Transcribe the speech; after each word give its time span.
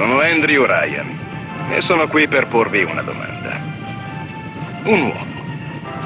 Sono 0.00 0.20
Andrew 0.20 0.64
Ryan 0.64 1.18
e 1.68 1.82
sono 1.82 2.08
qui 2.08 2.26
per 2.26 2.46
porvi 2.46 2.84
una 2.84 3.02
domanda. 3.02 3.60
Un 4.84 5.02
uomo 5.02 5.42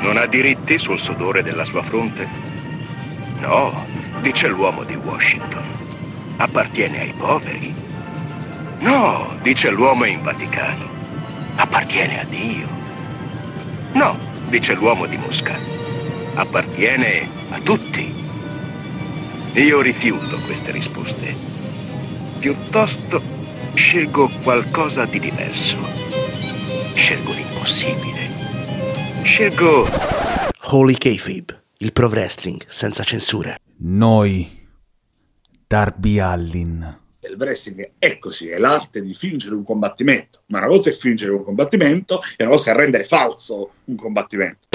non 0.00 0.16
ha 0.16 0.26
diritti 0.26 0.78
sul 0.78 0.98
sudore 0.98 1.44
della 1.44 1.64
sua 1.64 1.80
fronte? 1.80 2.28
No, 3.38 3.86
dice 4.20 4.48
l'uomo 4.48 4.82
di 4.82 4.96
Washington. 4.96 5.62
Appartiene 6.38 7.02
ai 7.02 7.14
poveri? 7.16 7.72
No, 8.80 9.36
dice 9.42 9.70
l'uomo 9.70 10.06
in 10.06 10.22
Vaticano. 10.22 10.88
Appartiene 11.54 12.20
a 12.20 12.24
Dio. 12.24 12.66
No, 13.92 14.18
dice 14.48 14.74
l'uomo 14.74 15.06
di 15.06 15.18
Mosca. 15.18 15.54
Appartiene 16.34 17.28
a 17.50 17.60
tutti. 17.60 18.12
Io 19.52 19.80
rifiuto 19.80 20.40
queste 20.40 20.72
risposte. 20.72 21.32
Piuttosto 22.40 23.33
scelgo 23.74 24.30
qualcosa 24.42 25.04
di 25.04 25.18
diverso. 25.18 25.78
Scelgo 26.94 27.32
l'impossibile. 27.32 29.22
Scelgo... 29.22 29.88
Holy 30.66 30.94
Kayfabe, 30.94 31.64
il 31.78 31.92
pro 31.92 32.08
wrestling 32.08 32.62
senza 32.66 33.02
censure. 33.02 33.58
Noi, 33.78 34.66
Darby 35.66 36.18
Allin. 36.18 37.02
Il 37.20 37.36
wrestling 37.36 37.92
è 37.98 38.18
così, 38.18 38.48
è 38.48 38.58
l'arte 38.58 39.02
di 39.02 39.14
fingere 39.14 39.54
un 39.54 39.64
combattimento. 39.64 40.42
Ma 40.46 40.58
una 40.58 40.68
cosa 40.68 40.90
è 40.90 40.92
fingere 40.92 41.32
un 41.32 41.44
combattimento 41.44 42.20
e 42.36 42.44
una 42.44 42.54
cosa 42.54 42.72
è 42.72 42.74
rendere 42.76 43.04
falso 43.04 43.72
un 43.84 43.96
combattimento. 43.96 44.73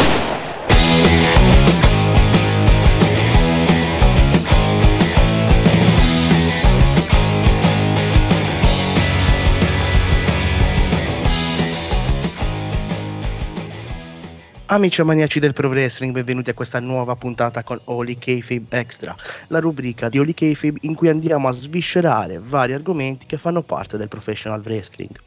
Amici 14.71 15.01
e 15.01 15.03
maniaci 15.03 15.39
del 15.39 15.53
Pro 15.53 15.67
Wrestling, 15.67 16.13
benvenuti 16.13 16.51
a 16.51 16.53
questa 16.53 16.79
nuova 16.79 17.15
puntata 17.15 17.63
con 17.63 17.81
Holy 17.85 18.19
Kayfabe 18.19 18.77
Extra, 18.77 19.15
la 19.47 19.57
rubrica 19.57 20.09
di 20.09 20.19
Holy 20.19 20.35
Kayfabe 20.35 20.77
in 20.81 20.93
cui 20.93 21.09
andiamo 21.09 21.47
a 21.47 21.51
sviscerare 21.51 22.37
vari 22.37 22.73
argomenti 22.73 23.25
che 23.25 23.39
fanno 23.39 23.63
parte 23.63 23.97
del 23.97 24.09
professional 24.09 24.61
wrestling. 24.61 25.19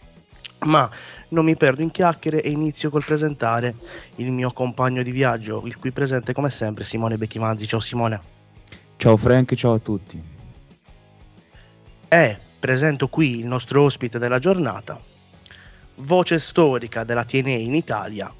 Ma 0.60 0.88
non 1.30 1.44
mi 1.44 1.56
perdo 1.56 1.82
in 1.82 1.90
chiacchiere 1.90 2.40
e 2.40 2.50
inizio 2.50 2.88
col 2.88 3.04
presentare 3.04 3.74
il 4.16 4.30
mio 4.30 4.52
compagno 4.52 5.02
di 5.02 5.10
viaggio, 5.10 5.66
il 5.66 5.76
qui 5.76 5.90
presente 5.90 6.32
come 6.32 6.48
sempre 6.48 6.84
Simone 6.84 7.16
Becchimazzi. 7.16 7.66
Ciao 7.66 7.80
Simone. 7.80 8.20
Ciao 8.94 9.16
Frank, 9.16 9.54
ciao 9.56 9.72
a 9.72 9.78
tutti. 9.80 10.22
E 12.06 12.38
presento 12.60 13.08
qui 13.08 13.40
il 13.40 13.46
nostro 13.46 13.82
ospite 13.82 14.20
della 14.20 14.38
giornata, 14.38 15.00
voce 15.96 16.38
storica 16.38 17.02
della 17.02 17.24
TNA 17.24 17.50
in 17.50 17.74
Italia, 17.74 18.32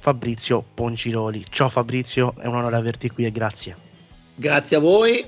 Fabrizio 0.00 0.64
Ponciroli. 0.74 1.44
Ciao 1.50 1.68
Fabrizio, 1.68 2.34
è 2.38 2.46
un 2.46 2.56
onore 2.56 2.76
averti 2.76 3.10
qui 3.10 3.26
e 3.26 3.30
grazie. 3.30 3.76
Grazie 4.34 4.78
a 4.78 4.80
voi, 4.80 5.22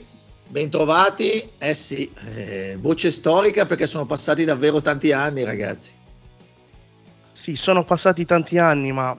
bentrovati. 0.48 1.50
Eh 1.58 1.74
sì, 1.74 2.10
eh, 2.34 2.76
voce 2.80 3.10
storica 3.10 3.66
perché 3.66 3.86
sono 3.86 4.06
passati 4.06 4.44
davvero 4.44 4.80
tanti 4.80 5.12
anni 5.12 5.44
ragazzi. 5.44 5.92
Sì, 7.32 7.54
sono 7.54 7.84
passati 7.84 8.24
tanti 8.24 8.56
anni, 8.56 8.92
ma 8.92 9.16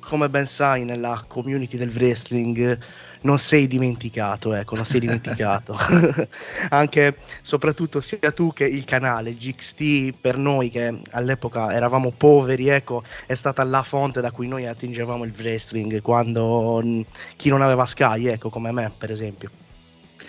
come 0.00 0.28
ben 0.28 0.46
sai 0.46 0.84
nella 0.84 1.24
community 1.26 1.78
del 1.78 1.90
wrestling 1.90 2.78
non 3.26 3.38
sei 3.38 3.66
dimenticato, 3.66 4.54
ecco, 4.54 4.76
non 4.76 4.86
sei 4.86 5.00
dimenticato. 5.00 5.76
Anche, 6.70 7.18
soprattutto 7.42 8.00
sia 8.00 8.30
tu 8.32 8.52
che 8.52 8.64
il 8.64 8.84
canale 8.84 9.34
GXT 9.34 10.14
per 10.18 10.38
noi 10.38 10.70
che 10.70 11.00
all'epoca 11.10 11.74
eravamo 11.74 12.12
poveri, 12.16 12.68
ecco, 12.68 13.02
è 13.26 13.34
stata 13.34 13.64
la 13.64 13.82
fonte 13.82 14.20
da 14.20 14.30
cui 14.30 14.46
noi 14.46 14.66
attingevamo 14.66 15.24
il 15.24 15.34
wrestling 15.36 16.00
quando 16.00 17.04
chi 17.36 17.48
non 17.48 17.60
aveva 17.60 17.84
Sky, 17.84 18.28
ecco, 18.28 18.48
come 18.48 18.70
me, 18.70 18.90
per 18.96 19.10
esempio. 19.10 19.50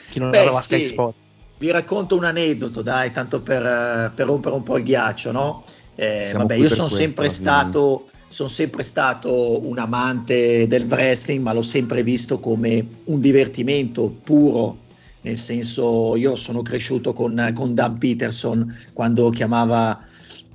Chi 0.10 0.20
non 0.20 0.32
Beh, 0.32 0.40
aveva 0.40 0.60
sì. 0.60 0.80
Sky 0.80 0.88
Sport. 0.88 1.16
Vi 1.60 1.72
racconto 1.72 2.16
un 2.16 2.24
aneddoto, 2.24 2.82
dai, 2.82 3.12
tanto 3.12 3.42
per, 3.42 4.12
per 4.14 4.26
rompere 4.26 4.56
un 4.56 4.64
po' 4.64 4.78
il 4.78 4.84
ghiaccio, 4.84 5.32
no? 5.32 5.64
Eh, 5.96 6.32
vabbè, 6.34 6.56
io 6.56 6.70
sono 6.70 6.88
questo, 6.88 6.88
sempre 6.88 7.30
fine. 7.30 8.10
Sono 8.28 8.50
sempre 8.50 8.84
stato 8.84 9.66
un 9.66 9.78
amante 9.80 10.68
del 10.68 10.86
wrestling, 10.86 11.42
ma 11.42 11.54
l'ho 11.54 11.62
sempre 11.62 12.04
visto 12.04 12.40
come 12.40 12.86
un 13.06 13.20
divertimento 13.20 14.10
puro. 14.24 14.86
Nel 15.22 15.38
senso, 15.38 16.16
io 16.16 16.36
sono 16.36 16.62
cresciuto 16.62 17.14
con, 17.14 17.52
con 17.54 17.74
Dan 17.74 17.98
Peterson 17.98 18.74
quando 18.94 19.30
chiamava 19.30 20.00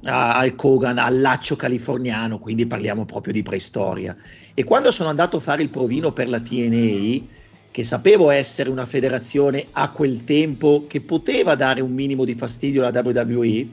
a 0.04 0.40
Hulk 0.42 0.64
Hogan 0.64 0.98
al 0.98 1.20
laccio 1.20 1.56
californiano, 1.56 2.38
quindi 2.38 2.66
parliamo 2.66 3.04
proprio 3.04 3.32
di 3.32 3.42
preistoria. 3.42 4.16
E 4.54 4.64
quando 4.64 4.90
sono 4.90 5.08
andato 5.08 5.38
a 5.38 5.40
fare 5.40 5.62
il 5.62 5.68
provino 5.68 6.12
per 6.12 6.28
la 6.28 6.40
TNA, 6.40 7.40
che 7.70 7.84
sapevo 7.84 8.30
essere 8.30 8.68
una 8.68 8.84
federazione 8.84 9.66
a 9.72 9.90
quel 9.90 10.24
tempo 10.24 10.84
che 10.86 11.00
poteva 11.00 11.54
dare 11.54 11.80
un 11.80 11.92
minimo 11.92 12.24
di 12.24 12.34
fastidio 12.34 12.84
alla 12.84 13.00
WWE, 13.02 13.66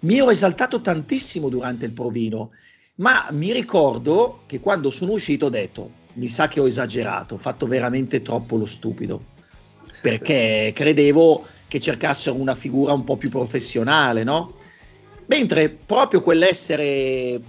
mi 0.00 0.20
ho 0.20 0.30
esaltato 0.30 0.80
tantissimo 0.80 1.48
durante 1.48 1.86
il 1.86 1.92
provino 1.92 2.50
ma 2.96 3.26
mi 3.30 3.52
ricordo 3.52 4.40
che 4.46 4.60
quando 4.60 4.90
sono 4.90 5.12
uscito 5.12 5.46
ho 5.46 5.50
detto, 5.50 5.90
mi 6.14 6.28
sa 6.28 6.48
che 6.48 6.60
ho 6.60 6.66
esagerato, 6.66 7.34
ho 7.34 7.38
fatto 7.38 7.66
veramente 7.66 8.22
troppo 8.22 8.56
lo 8.56 8.66
stupido, 8.66 9.22
perché 10.00 10.72
credevo 10.74 11.44
che 11.68 11.80
cercassero 11.80 12.36
una 12.36 12.54
figura 12.54 12.92
un 12.92 13.04
po' 13.04 13.16
più 13.16 13.28
professionale, 13.28 14.24
no? 14.24 14.54
Mentre 15.26 15.68
proprio 15.68 16.22
quell'essere 16.22 17.40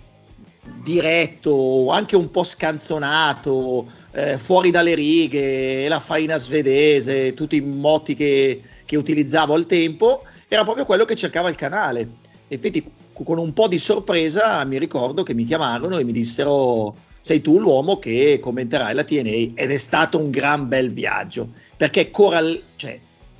diretto, 0.83 1.89
anche 1.91 2.15
un 2.15 2.29
po' 2.29 2.43
scanzonato, 2.43 3.89
eh, 4.11 4.37
fuori 4.37 4.71
dalle 4.71 4.95
righe, 4.95 5.87
la 5.87 5.99
faina 5.99 6.37
svedese, 6.37 7.33
tutti 7.33 7.55
i 7.55 7.61
motti 7.61 8.15
che, 8.15 8.61
che 8.83 8.97
utilizzavo 8.97 9.53
al 9.53 9.65
tempo, 9.65 10.23
era 10.47 10.63
proprio 10.63 10.85
quello 10.85 11.05
che 11.05 11.15
cercava 11.15 11.49
il 11.49 11.55
canale. 11.55 12.09
Infatti 12.47 12.83
con 13.23 13.37
un 13.37 13.53
po' 13.53 13.67
di 13.67 13.77
sorpresa 13.77 14.63
mi 14.65 14.77
ricordo 14.77 15.23
che 15.23 15.33
mi 15.33 15.45
chiamarono 15.45 15.97
e 15.97 16.03
mi 16.03 16.11
dissero 16.11 16.95
sei 17.19 17.41
tu 17.41 17.59
l'uomo 17.59 17.99
che 17.99 18.39
commenterai 18.41 18.93
la 18.93 19.03
TNA 19.03 19.53
ed 19.55 19.69
è 19.71 19.77
stato 19.77 20.17
un 20.17 20.29
gran 20.29 20.67
bel 20.67 20.91
viaggio. 20.91 21.49
Perché 21.75 22.09
Coral, 22.09 22.61
cioè, 22.77 22.97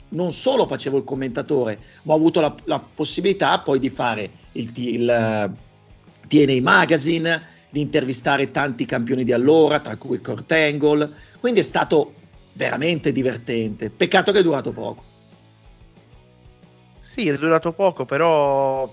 non 0.09 0.33
solo 0.33 0.67
facevo 0.67 0.97
il 0.97 1.03
commentatore 1.03 1.79
ma 2.03 2.13
ho 2.13 2.15
avuto 2.17 2.41
la, 2.41 2.53
la 2.65 2.79
possibilità 2.79 3.59
poi 3.59 3.79
di 3.79 3.89
fare 3.89 4.29
il, 4.53 4.71
il 4.75 5.09
eh, 5.09 5.51
TNA 6.27 6.61
Magazine 6.61 7.41
di 7.71 7.79
intervistare 7.79 8.51
tanti 8.51 8.85
campioni 8.85 9.23
di 9.23 9.31
allora 9.31 9.79
tra 9.79 9.95
cui 9.95 10.19
Kurt 10.21 10.51
Angle. 10.51 11.09
Quindi 11.39 11.61
è 11.61 11.63
stato 11.63 12.13
veramente 12.53 13.11
divertente. 13.11 13.89
Peccato 13.89 14.31
che 14.31 14.39
è 14.39 14.44
durato 14.44 14.71
poco. 14.71 15.03
Sì, 16.99 17.29
è 17.29 17.38
durato 17.38 17.71
poco, 17.71 18.05
però 18.05 18.91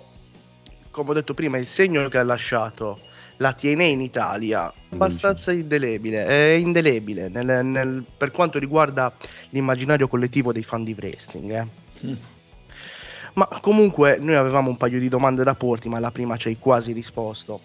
come 0.95 1.11
ho 1.11 1.15
detto 1.15 1.35
prima, 1.35 1.59
il 1.59 1.67
segno 1.67 2.09
che 2.09 2.19
ha 2.19 2.23
lasciato 2.23 3.01
la 3.39 3.53
TNA 3.53 3.83
in 3.83 4.01
Italia 4.01 4.71
è 4.71 4.95
abbastanza 4.95 5.51
indelebile, 5.51 6.25
è 6.25 6.53
indelebile 6.55 7.29
nel- 7.29 7.65
nel- 7.65 8.05
per 8.17 8.31
quanto 8.31 8.61
riguarda 8.61 9.13
l'immaginario 9.51 10.07
collettivo 10.07 10.53
dei 10.53 10.63
fan 10.63 10.85
di 10.85 10.95
wrestling. 10.97 11.51
eh. 11.51 12.17
Ma 13.35 13.49
comunque 13.61 14.19
noi 14.21 14.37
avevamo 14.37 14.71
un 14.71 14.77
paio 14.77 15.01
di 15.01 15.09
domande 15.09 15.43
da 15.43 15.55
porti, 15.55 15.89
ma 15.89 15.99
la 15.99 16.13
prima 16.13 16.37
ci 16.37 16.49
hai 16.49 16.59
quasi 16.59 16.93
risposto. 16.93 17.61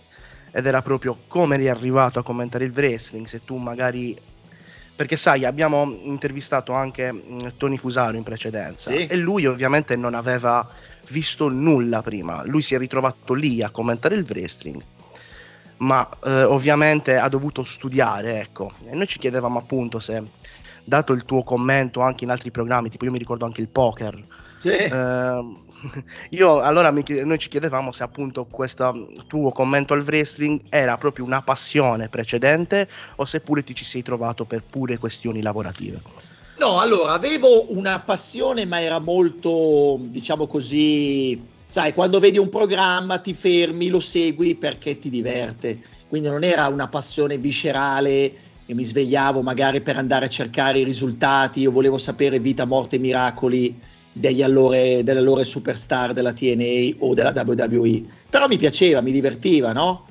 Ed 0.51 0.65
era 0.65 0.81
proprio 0.81 1.15
come 1.27 1.55
eri 1.55 1.69
arrivato 1.69 2.17
a 2.17 2.23
commentare 2.23 2.63
il 2.65 2.71
wrestling, 2.73 3.27
se 3.27 3.45
tu 3.45 3.55
magari... 3.57 4.17
Perché 4.95 5.15
sai, 5.15 5.45
abbiamo 5.45 5.97
intervistato 6.03 6.73
anche 6.73 7.09
mh, 7.11 7.53
Tony 7.57 7.77
Fusaro 7.77 8.17
in 8.17 8.23
precedenza 8.23 8.91
Sì. 8.91 9.05
e 9.07 9.15
lui 9.15 9.45
ovviamente 9.45 9.95
non 9.95 10.13
aveva 10.13 10.67
visto 11.09 11.49
nulla 11.49 12.01
prima. 12.01 12.43
Lui 12.45 12.61
si 12.61 12.75
è 12.75 12.77
ritrovato 12.77 13.33
lì 13.33 13.61
a 13.61 13.69
commentare 13.69 14.15
il 14.15 14.25
wrestling, 14.27 14.81
ma 15.77 16.07
eh, 16.23 16.43
ovviamente 16.43 17.17
ha 17.17 17.29
dovuto 17.29 17.63
studiare, 17.63 18.39
ecco. 18.39 18.71
E 18.85 18.95
noi 18.95 19.07
ci 19.07 19.19
chiedevamo 19.19 19.59
appunto 19.59 19.99
se, 19.99 20.21
dato 20.83 21.13
il 21.13 21.25
tuo 21.25 21.43
commento 21.43 22.01
anche 22.01 22.23
in 22.23 22.29
altri 22.29 22.51
programmi, 22.51 22.89
tipo 22.89 23.05
io 23.05 23.11
mi 23.11 23.17
ricordo 23.17 23.45
anche 23.45 23.61
il 23.61 23.69
poker, 23.69 24.23
sì. 24.59 24.75
Ehm, 24.75 25.63
io 26.31 26.59
allora 26.59 26.91
mi 26.91 27.03
chiede- 27.03 27.23
noi 27.23 27.39
ci 27.39 27.47
chiedevamo 27.49 27.91
se 27.91 28.03
appunto 28.03 28.45
questo 28.45 29.09
tuo 29.27 29.51
commento 29.51 29.93
al 29.93 30.01
wrestling 30.01 30.61
era 30.69 30.97
proprio 30.97 31.23
una 31.25 31.41
passione 31.41 32.09
precedente 32.09 32.87
o 33.15 33.25
se 33.25 33.39
pure 33.39 33.63
ti 33.63 33.73
ci 33.73 33.85
sei 33.85 34.01
trovato 34.01 34.43
per 34.45 34.63
pure 34.63 34.97
questioni 34.97 35.41
lavorative. 35.41 36.01
No, 36.59 36.77
allora 36.81 37.13
avevo 37.13 37.73
una 37.73 38.01
passione, 38.01 38.65
ma 38.65 38.81
era 38.81 38.99
molto, 38.99 39.97
diciamo 40.01 40.45
così, 40.45 41.41
sai, 41.65 41.93
quando 41.93 42.19
vedi 42.19 42.37
un 42.37 42.49
programma 42.49 43.19
ti 43.19 43.33
fermi, 43.33 43.87
lo 43.87 44.01
segui 44.01 44.55
perché 44.55 44.99
ti 44.99 45.09
diverte. 45.09 45.79
Quindi 46.09 46.27
non 46.27 46.43
era 46.43 46.67
una 46.67 46.89
passione 46.89 47.37
viscerale 47.37 48.33
e 48.65 48.73
mi 48.73 48.83
svegliavo 48.83 49.41
magari 49.41 49.79
per 49.79 49.95
andare 49.95 50.25
a 50.25 50.29
cercare 50.29 50.79
i 50.79 50.83
risultati, 50.83 51.61
io 51.61 51.71
volevo 51.71 51.97
sapere 51.97 52.39
vita, 52.39 52.65
morte 52.65 52.97
e 52.97 52.99
miracoli 52.99 53.79
degli 54.11 54.43
allora, 54.43 54.75
delle 54.75 55.19
allora 55.19 55.45
superstar 55.45 56.11
della 56.11 56.33
TNA 56.33 56.97
o 56.99 57.13
della 57.13 57.31
WWE, 57.33 58.03
però 58.29 58.49
mi 58.49 58.57
piaceva, 58.57 58.99
mi 58.99 59.13
divertiva, 59.13 59.71
no? 59.71 60.07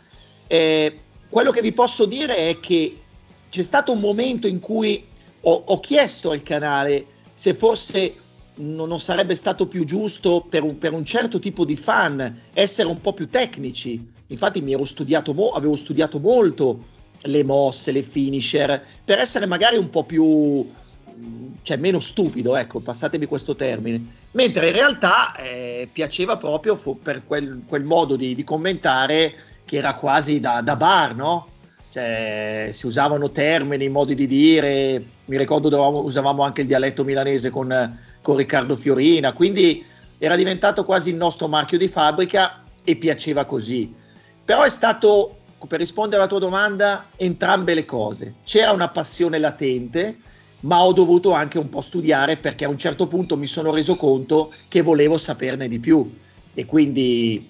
Eh, 0.46 0.98
quello 1.28 1.50
che 1.50 1.60
vi 1.60 1.72
posso 1.72 2.06
dire 2.06 2.36
è 2.48 2.58
che 2.58 2.96
c'è 3.50 3.62
stato 3.62 3.92
un 3.92 4.00
momento 4.00 4.46
in 4.46 4.60
cui 4.60 5.04
ho, 5.40 5.62
ho 5.66 5.80
chiesto 5.80 6.30
al 6.30 6.42
canale 6.42 7.06
se 7.34 7.54
forse 7.54 8.14
non, 8.56 8.98
sarebbe 8.98 9.34
stato 9.34 9.66
più 9.68 9.84
giusto 9.84 10.44
per 10.48 10.62
un, 10.62 10.78
per 10.78 10.92
un, 10.92 11.04
certo 11.04 11.38
tipo 11.38 11.64
di 11.64 11.76
fan 11.76 12.40
essere 12.52 12.88
un 12.88 13.00
po' 13.00 13.12
più 13.12 13.28
tecnici. 13.28 14.12
Infatti 14.26 14.60
mi 14.60 14.72
ero 14.72 14.84
studiato 14.84 15.32
mo- 15.32 15.50
avevo 15.50 15.76
studiato 15.76 16.18
molto 16.18 16.84
le 17.22 17.44
mosse, 17.44 17.92
le 17.92 18.02
finisher, 18.02 18.84
per 19.04 19.18
essere 19.18 19.46
magari 19.46 19.76
un 19.76 19.90
po' 19.90 20.04
più 20.04 20.66
cioè 21.62 21.76
meno 21.76 22.00
stupido, 22.00 22.56
ecco, 22.56 22.80
passatemi 22.80 23.26
questo 23.26 23.54
termine, 23.56 24.04
mentre 24.32 24.68
in 24.68 24.72
realtà 24.72 25.34
eh, 25.36 25.88
piaceva 25.92 26.36
proprio 26.36 26.76
per 26.76 27.24
quel, 27.26 27.62
quel 27.66 27.82
modo 27.82 28.16
di, 28.16 28.34
di, 28.34 28.44
commentare 28.44 29.34
che 29.64 29.76
era 29.76 29.94
quasi 29.94 30.40
da, 30.40 30.60
da 30.62 30.76
bar, 30.76 31.16
no? 31.16 31.48
Cioè, 31.90 32.68
si 32.70 32.86
usavano 32.86 33.30
termini, 33.30 33.88
modi 33.88 34.14
di 34.14 34.26
dire, 34.26 35.04
mi 35.26 35.38
ricordo 35.38 35.68
dovevamo, 35.68 36.00
usavamo 36.00 36.42
anche 36.42 36.60
il 36.60 36.66
dialetto 36.66 37.02
milanese 37.02 37.50
con, 37.50 37.98
con 38.20 38.36
Riccardo 38.36 38.76
Fiorina, 38.76 39.32
quindi 39.32 39.84
era 40.18 40.36
diventato 40.36 40.84
quasi 40.84 41.10
il 41.10 41.16
nostro 41.16 41.48
marchio 41.48 41.78
di 41.78 41.88
fabbrica 41.88 42.64
e 42.84 42.96
piaceva 42.96 43.44
così. 43.44 43.94
Però 44.44 44.62
è 44.62 44.68
stato, 44.68 45.38
per 45.66 45.78
rispondere 45.78 46.20
alla 46.20 46.30
tua 46.30 46.38
domanda, 46.38 47.06
entrambe 47.16 47.74
le 47.74 47.84
cose. 47.84 48.34
C'era 48.44 48.72
una 48.72 48.88
passione 48.88 49.38
latente, 49.38 50.18
ma 50.60 50.82
ho 50.82 50.92
dovuto 50.92 51.32
anche 51.32 51.58
un 51.58 51.68
po' 51.68 51.80
studiare 51.80 52.36
perché 52.36 52.64
a 52.64 52.68
un 52.68 52.78
certo 52.78 53.06
punto 53.06 53.36
mi 53.36 53.46
sono 53.46 53.72
reso 53.72 53.96
conto 53.96 54.52
che 54.68 54.82
volevo 54.82 55.16
saperne 55.16 55.68
di 55.68 55.78
più 55.78 56.10
e 56.52 56.66
quindi 56.66 57.48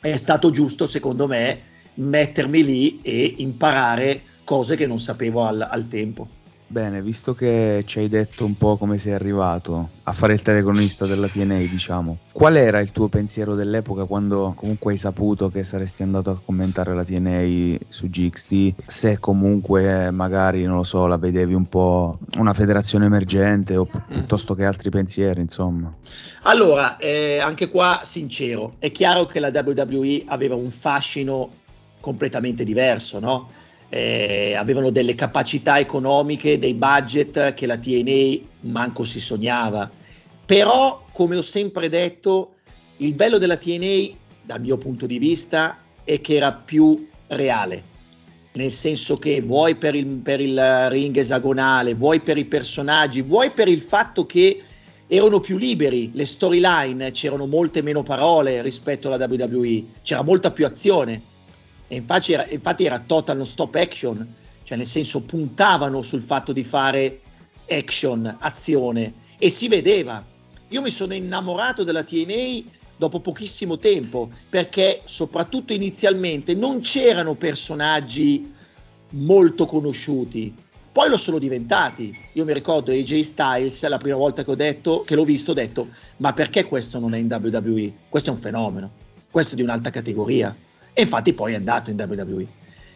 è 0.00 0.16
stato 0.16 0.50
giusto, 0.50 0.84
secondo 0.84 1.26
me, 1.26 1.72
mettermi 1.94 2.64
lì 2.64 3.00
e 3.02 3.34
imparare 3.38 4.22
cose 4.44 4.76
che 4.76 4.86
non 4.86 5.00
sapevo 5.00 5.44
al, 5.44 5.66
al 5.68 5.86
tempo. 5.88 6.28
Bene, 6.66 7.02
visto 7.02 7.34
che 7.34 7.84
ci 7.86 8.00
hai 8.00 8.08
detto 8.08 8.44
un 8.44 8.56
po' 8.56 8.76
come 8.76 8.98
sei 8.98 9.12
arrivato 9.12 9.90
a 10.02 10.12
fare 10.12 10.32
il 10.32 10.42
telecronista 10.42 11.06
della 11.06 11.28
TNA, 11.28 11.58
diciamo, 11.58 12.18
qual 12.32 12.56
era 12.56 12.80
il 12.80 12.90
tuo 12.90 13.06
pensiero 13.08 13.54
dell'epoca 13.54 14.06
quando 14.06 14.54
comunque 14.56 14.92
hai 14.92 14.98
saputo 14.98 15.50
che 15.50 15.62
saresti 15.62 16.02
andato 16.02 16.30
a 16.30 16.40
commentare 16.42 16.92
la 16.94 17.04
TNA 17.04 17.78
su 17.88 18.08
GXT? 18.08 18.86
Se 18.86 19.20
comunque 19.20 20.10
magari, 20.10 20.64
non 20.64 20.76
lo 20.76 20.84
so, 20.84 21.06
la 21.06 21.18
vedevi 21.18 21.54
un 21.54 21.66
po' 21.66 22.18
una 22.38 22.54
federazione 22.54 23.06
emergente 23.06 23.76
o 23.76 23.86
piuttosto 24.08 24.54
che 24.54 24.64
altri 24.64 24.90
pensieri, 24.90 25.42
insomma? 25.42 25.94
Allora, 26.42 26.96
eh, 26.96 27.38
anche 27.38 27.68
qua 27.68 28.00
sincero, 28.02 28.76
è 28.78 28.90
chiaro 28.90 29.26
che 29.26 29.38
la 29.38 29.52
WWE 29.54 30.24
aveva 30.26 30.56
un 30.56 30.70
fascino 30.70 31.62
completamente 32.04 32.64
diverso, 32.64 33.18
no? 33.18 33.48
eh, 33.88 34.54
avevano 34.54 34.90
delle 34.90 35.14
capacità 35.14 35.78
economiche, 35.78 36.58
dei 36.58 36.74
budget 36.74 37.54
che 37.54 37.64
la 37.64 37.78
TNA 37.78 38.70
manco 38.72 39.04
si 39.04 39.20
sognava. 39.20 39.90
Però, 40.44 41.06
come 41.12 41.36
ho 41.36 41.42
sempre 41.42 41.88
detto, 41.88 42.56
il 42.98 43.14
bello 43.14 43.38
della 43.38 43.56
TNA, 43.56 44.14
dal 44.42 44.60
mio 44.60 44.76
punto 44.76 45.06
di 45.06 45.16
vista, 45.18 45.78
è 46.04 46.20
che 46.20 46.34
era 46.34 46.52
più 46.52 47.08
reale. 47.28 47.92
Nel 48.52 48.70
senso 48.70 49.16
che 49.16 49.40
vuoi 49.40 49.76
per 49.76 49.94
il, 49.94 50.04
per 50.06 50.40
il 50.40 50.88
ring 50.90 51.16
esagonale, 51.16 51.94
vuoi 51.94 52.20
per 52.20 52.36
i 52.36 52.44
personaggi, 52.44 53.22
vuoi 53.22 53.50
per 53.50 53.68
il 53.68 53.80
fatto 53.80 54.26
che 54.26 54.60
erano 55.06 55.40
più 55.40 55.56
liberi, 55.56 56.10
le 56.12 56.26
storyline, 56.26 57.10
c'erano 57.12 57.46
molte 57.46 57.80
meno 57.80 58.02
parole 58.02 58.60
rispetto 58.60 59.10
alla 59.10 59.24
WWE, 59.26 59.84
c'era 60.02 60.22
molta 60.22 60.50
più 60.50 60.66
azione 60.66 61.32
e 61.88 61.96
infatti 61.96 62.32
era, 62.32 62.46
infatti 62.48 62.84
era 62.84 62.98
total 62.98 63.36
non 63.36 63.46
stop 63.46 63.74
action, 63.74 64.34
cioè 64.62 64.76
nel 64.76 64.86
senso 64.86 65.20
puntavano 65.20 66.02
sul 66.02 66.22
fatto 66.22 66.52
di 66.52 66.64
fare 66.64 67.20
action, 67.68 68.36
azione 68.40 69.14
e 69.38 69.48
si 69.50 69.68
vedeva. 69.68 70.24
Io 70.68 70.80
mi 70.80 70.90
sono 70.90 71.14
innamorato 71.14 71.84
della 71.84 72.02
TNA 72.02 72.82
dopo 72.96 73.20
pochissimo 73.20 73.78
tempo 73.78 74.30
perché 74.48 75.02
soprattutto 75.04 75.72
inizialmente 75.72 76.54
non 76.54 76.80
c'erano 76.80 77.34
personaggi 77.34 78.50
molto 79.10 79.66
conosciuti. 79.66 80.54
Poi 80.90 81.08
lo 81.08 81.16
sono 81.16 81.38
diventati. 81.38 82.16
Io 82.34 82.44
mi 82.44 82.52
ricordo 82.52 82.92
AJ 82.92 83.20
Styles, 83.20 83.86
la 83.88 83.98
prima 83.98 84.16
volta 84.16 84.44
che 84.44 84.54
detto, 84.54 85.02
che 85.02 85.16
l'ho 85.16 85.24
visto, 85.24 85.50
ho 85.50 85.54
detto: 85.54 85.88
Ma 86.18 86.32
perché 86.32 86.64
questo 86.64 87.00
non 87.00 87.14
è 87.14 87.18
in 87.18 87.26
WWE? 87.26 87.92
Questo 88.08 88.30
è 88.30 88.32
un 88.32 88.38
fenomeno, 88.38 88.90
questo 89.30 89.54
è 89.54 89.56
di 89.56 89.62
un'alta 89.62 89.90
categoria 89.90 90.54
e 90.94 91.02
infatti 91.02 91.32
poi 91.34 91.52
è 91.52 91.56
andato 91.56 91.90
in 91.90 92.00
WWE. 92.00 92.46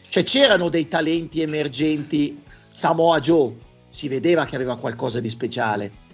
Cioè 0.09 0.23
c'erano 0.23 0.69
dei 0.71 0.89
talenti 0.89 1.43
emergenti, 1.43 2.41
Samoa 2.71 3.19
Joe 3.19 3.55
si 3.91 4.09
vedeva 4.09 4.47
che 4.47 4.55
aveva 4.55 4.79
qualcosa 4.79 5.21
di 5.21 5.29
speciale. 5.29 6.07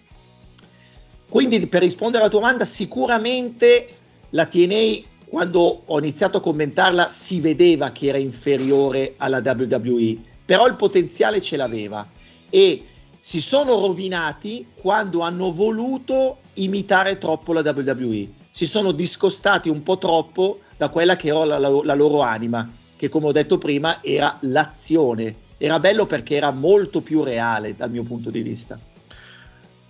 Quindi 1.28 1.66
per 1.66 1.82
rispondere 1.82 2.22
alla 2.22 2.30
tua 2.30 2.40
domanda, 2.40 2.64
sicuramente 2.64 3.86
la 4.30 4.46
TNA 4.46 5.12
quando 5.26 5.82
ho 5.84 5.98
iniziato 5.98 6.38
a 6.38 6.40
commentarla 6.40 7.08
si 7.08 7.40
vedeva 7.40 7.92
che 7.92 8.06
era 8.06 8.18
inferiore 8.18 9.14
alla 9.18 9.42
WWE, 9.44 10.18
però 10.44 10.66
il 10.66 10.76
potenziale 10.76 11.40
ce 11.40 11.56
l'aveva 11.56 12.08
e 12.48 12.84
si 13.18 13.40
sono 13.40 13.78
rovinati 13.78 14.66
quando 14.74 15.20
hanno 15.20 15.52
voluto 15.52 16.38
imitare 16.54 17.18
troppo 17.18 17.52
la 17.52 17.60
WWE 17.60 18.42
si 18.54 18.66
sono 18.66 18.92
discostati 18.92 19.68
un 19.68 19.82
po' 19.82 19.98
troppo 19.98 20.60
da 20.84 20.88
quella 20.90 21.16
che 21.16 21.28
era 21.28 21.44
la, 21.44 21.58
la, 21.58 21.94
loro 21.94 22.20
anima, 22.20 22.68
che 22.96 23.08
come 23.08 23.26
ho 23.26 23.32
detto 23.32 23.56
prima 23.56 24.02
era 24.02 24.36
l'azione. 24.40 25.42
Era 25.56 25.80
bello 25.80 26.04
perché 26.04 26.36
era 26.36 26.50
molto 26.50 27.00
più 27.00 27.22
reale 27.22 27.74
dal 27.74 27.90
mio 27.90 28.02
punto 28.02 28.30
di 28.30 28.42
vista. 28.42 28.78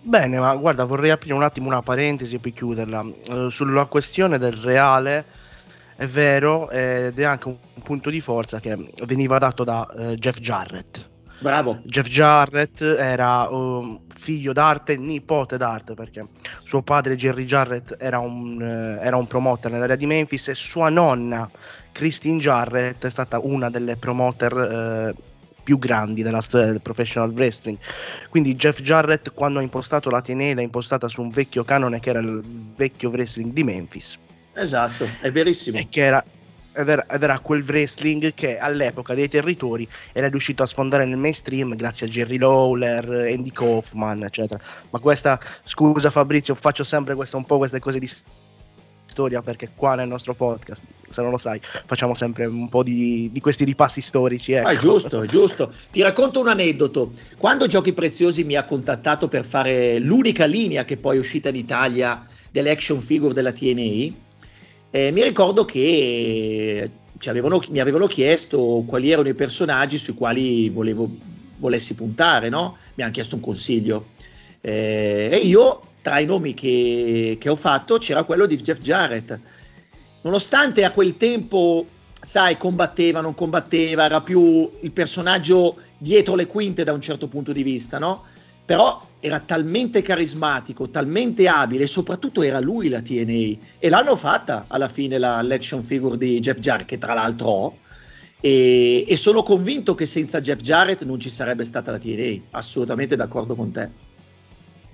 Bene, 0.01 0.39
ma 0.39 0.55
guarda, 0.55 0.85
vorrei 0.85 1.11
aprire 1.11 1.35
un 1.35 1.43
attimo 1.43 1.67
una 1.67 1.83
parentesi 1.83 2.39
poi 2.39 2.53
chiuderla. 2.53 3.05
Uh, 3.29 3.49
sulla 3.49 3.87
questione 3.87 4.39
del 4.39 4.53
reale, 4.53 5.25
è 5.97 6.07
vero, 6.07 6.71
ed 6.71 7.19
è 7.19 7.25
anche 7.25 7.49
un, 7.49 7.57
un 7.75 7.83
punto 7.83 8.11
di 8.11 8.21
forza 8.21 8.61
che 8.61 8.77
veniva 9.07 9.39
dato 9.39 9.65
da 9.65 9.89
uh, 9.91 10.15
Jeff 10.15 10.39
Jarrett. 10.39 11.11
Bravo. 11.45 11.81
Jeff 11.85 12.09
Jarrett 12.09 12.81
era 12.81 13.51
um, 13.51 14.01
figlio 14.09 14.55
d'arte, 14.55 14.97
nipote 14.97 15.59
d'arte, 15.59 15.93
perché 15.93 16.25
suo 16.63 16.81
padre 16.81 17.17
Jerry 17.17 17.45
Jarrett 17.45 17.97
era 18.01 18.19
un, 18.19 18.63
eh, 18.63 19.05
era 19.05 19.19
un 19.19 19.27
promoter 19.27 19.71
nell'area 19.71 19.95
di 19.95 20.07
Memphis 20.07 20.49
e 20.49 20.55
sua 20.55 20.89
nonna 20.89 21.47
Christine 21.93 22.41
Jarrett 22.41 23.05
è 23.05 23.11
stata 23.11 23.39
una 23.41 23.69
delle 23.69 23.97
promoter 23.97 24.57
eh, 24.57 25.15
più 25.63 25.79
grandi 25.79 26.23
della 26.23 26.41
storia 26.41 26.69
del 26.69 26.81
professional 26.81 27.29
wrestling. 27.33 27.77
Quindi 28.31 28.57
Jeff 28.57 28.81
Jarrett 28.81 29.35
quando 29.35 29.59
ha 29.59 29.63
impostato 29.63 30.09
la 30.09 30.23
TNA 30.23 30.55
l'ha 30.55 30.63
impostata 30.63 31.09
su 31.09 31.21
un 31.21 31.29
vecchio 31.29 31.63
canone 31.63 32.01
che 32.01 32.09
era 32.09 32.21
il 32.21 32.43
vecchio 32.75 33.11
wrestling 33.11 33.53
di 33.53 33.65
Memphis. 33.65 34.17
Esatto, 34.55 35.07
è 35.21 35.31
verissimo. 35.31 35.77
E 35.77 35.89
che 35.91 36.05
era 36.05 36.25
ed 36.75 36.89
era, 36.89 37.07
ed 37.07 37.23
era, 37.23 37.39
quel 37.39 37.63
wrestling 37.63 38.35
che 38.35 38.59
all'epoca 38.59 39.15
dei 39.15 39.29
territori 39.29 39.89
era 40.13 40.29
riuscito 40.29 40.63
a 40.63 40.67
sfondare 40.67 41.05
nel 41.05 41.17
mainstream 41.17 41.75
grazie 41.77 42.07
a 42.07 42.11
Jerry 42.11 42.39
Lawler, 42.39 43.09
Andy 43.33 43.51
Kaufman, 43.51 44.25
eccetera. 44.25 44.61
Ma 44.91 44.99
questa, 44.99 45.39
scusa 45.65 46.11
Fabrizio, 46.11 46.55
faccio 46.55 46.85
sempre 46.85 47.15
questa, 47.15 47.37
un 47.37 47.45
po' 47.45 47.59
queste 47.59 47.79
cose 47.79 47.99
di 47.99 48.11
storia 49.15 49.43
perché 49.43 49.71
qua 49.77 49.95
nel 49.95 50.09
nostro 50.09 50.35
podcast, 50.35 50.83
se 51.09 51.23
non 51.23 51.31
lo 51.31 51.39
sai, 51.39 51.61
facciamo 51.87 52.15
sempre 52.15 52.47
un 52.47 52.69
po' 52.69 52.83
di, 52.83 53.31
di 53.33 53.41
questi 53.41 53.65
ripassi 53.65 54.01
storici. 54.01 54.53
Ecco. 54.53 54.67
Ah, 54.67 54.73
è 54.73 54.77
giusto, 54.77 55.23
è 55.23 55.27
giusto. 55.27 55.73
Ti 55.93 56.03
racconto 56.03 56.41
un 56.41 56.49
aneddoto. 56.49 57.13
Quando 57.39 57.69
Giochi 57.69 57.93
Preziosi 57.93 58.43
mi 58.43 58.57
ha 58.57 58.65
contattato 58.65 59.29
per 59.29 59.45
fare 59.45 60.01
l'unica 60.01 60.45
linea 60.45 60.85
che 60.85 60.97
poi 60.97 61.17
è 61.17 61.21
uscita 61.21 61.49
in 61.49 61.57
Italia 61.57 62.21
dell'action 62.51 63.01
figure 63.01 63.33
della 63.33 63.53
TNA, 63.53 64.13
eh, 64.95 65.11
mi 65.11 65.25
ricordo 65.25 65.65
che 65.65 66.89
avevano, 67.27 67.61
mi 67.71 67.81
avevano 67.81 68.07
chiesto 68.07 68.85
quali 68.87 69.11
erano 69.11 69.29
i 69.29 69.35
personaggi 69.35 69.97
sui 69.97 70.15
quali 70.15 70.69
volevo, 70.69 71.11
volessi 71.57 71.97
puntare, 71.97 72.49
no? 72.49 72.77
Mi 72.95 73.03
hanno 73.03 73.11
chiesto 73.11 73.35
un 73.35 73.41
consiglio. 73.41 74.11
Eh, 74.61 75.31
e 75.33 75.37
io, 75.39 75.83
tra 76.01 76.21
i 76.21 76.27
nomi 76.27 76.55
che, 76.55 77.39
che 77.41 77.49
ho 77.49 77.57
fatto, 77.57 77.99
c'era 77.99 78.23
quello 78.23 78.47
di 78.47 78.55
Jeff 78.55 78.79
Jarrett. 78.79 79.37
Nonostante 80.21 80.85
a 80.85 80.93
quel 80.93 81.17
tempo, 81.17 81.85
sai, 82.21 82.57
combatteva, 82.57 83.21
non 83.21 83.35
combatteva, 83.35 84.05
era 84.05 84.21
più 84.21 84.71
il 84.81 84.93
personaggio 84.93 85.77
dietro 85.99 86.37
le 86.37 86.47
quinte 86.47 86.85
da 86.85 86.93
un 86.93 87.01
certo 87.01 87.27
punto 87.27 87.51
di 87.51 87.65
vista, 87.65 87.99
no? 87.99 88.27
Però 88.65 89.07
era 89.21 89.41
talmente 89.41 90.03
carismatico, 90.03 90.91
talmente 90.91 91.49
abile 91.49 91.85
e 91.85 91.87
soprattutto 91.87 92.43
era 92.43 92.61
lui 92.61 92.89
la 92.89 93.01
TNA 93.01 93.79
e 93.79 93.89
l'hanno 93.89 94.17
fatta 94.17 94.67
alla 94.69 94.89
fine 94.89 95.17
la, 95.19 95.41
l'action 95.43 95.83
figure 95.83 96.17
di 96.17 96.41
Jeff 96.41 96.59
Jarrett 96.59 96.87
che 96.87 96.99
tra 96.99 97.15
l'altro 97.15 97.49
ho. 97.49 97.77
E, 98.41 99.07
e, 99.09 99.17
sono 99.17 99.43
convinto 99.43 99.95
che 99.95 100.05
senza 100.05 100.43
Jeff 100.43 100.61
Jarrett 100.61 101.05
non 101.05 101.19
ci 101.19 101.31
sarebbe 101.31 101.65
stata 101.65 101.91
la 101.91 101.99
TNA, 101.99 102.43
assolutamente 102.51 103.17
d'accordo 103.17 103.55
con 103.55 103.71
te. 103.71 103.91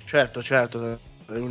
Certo, 0.04 0.42
certo, 0.42 1.00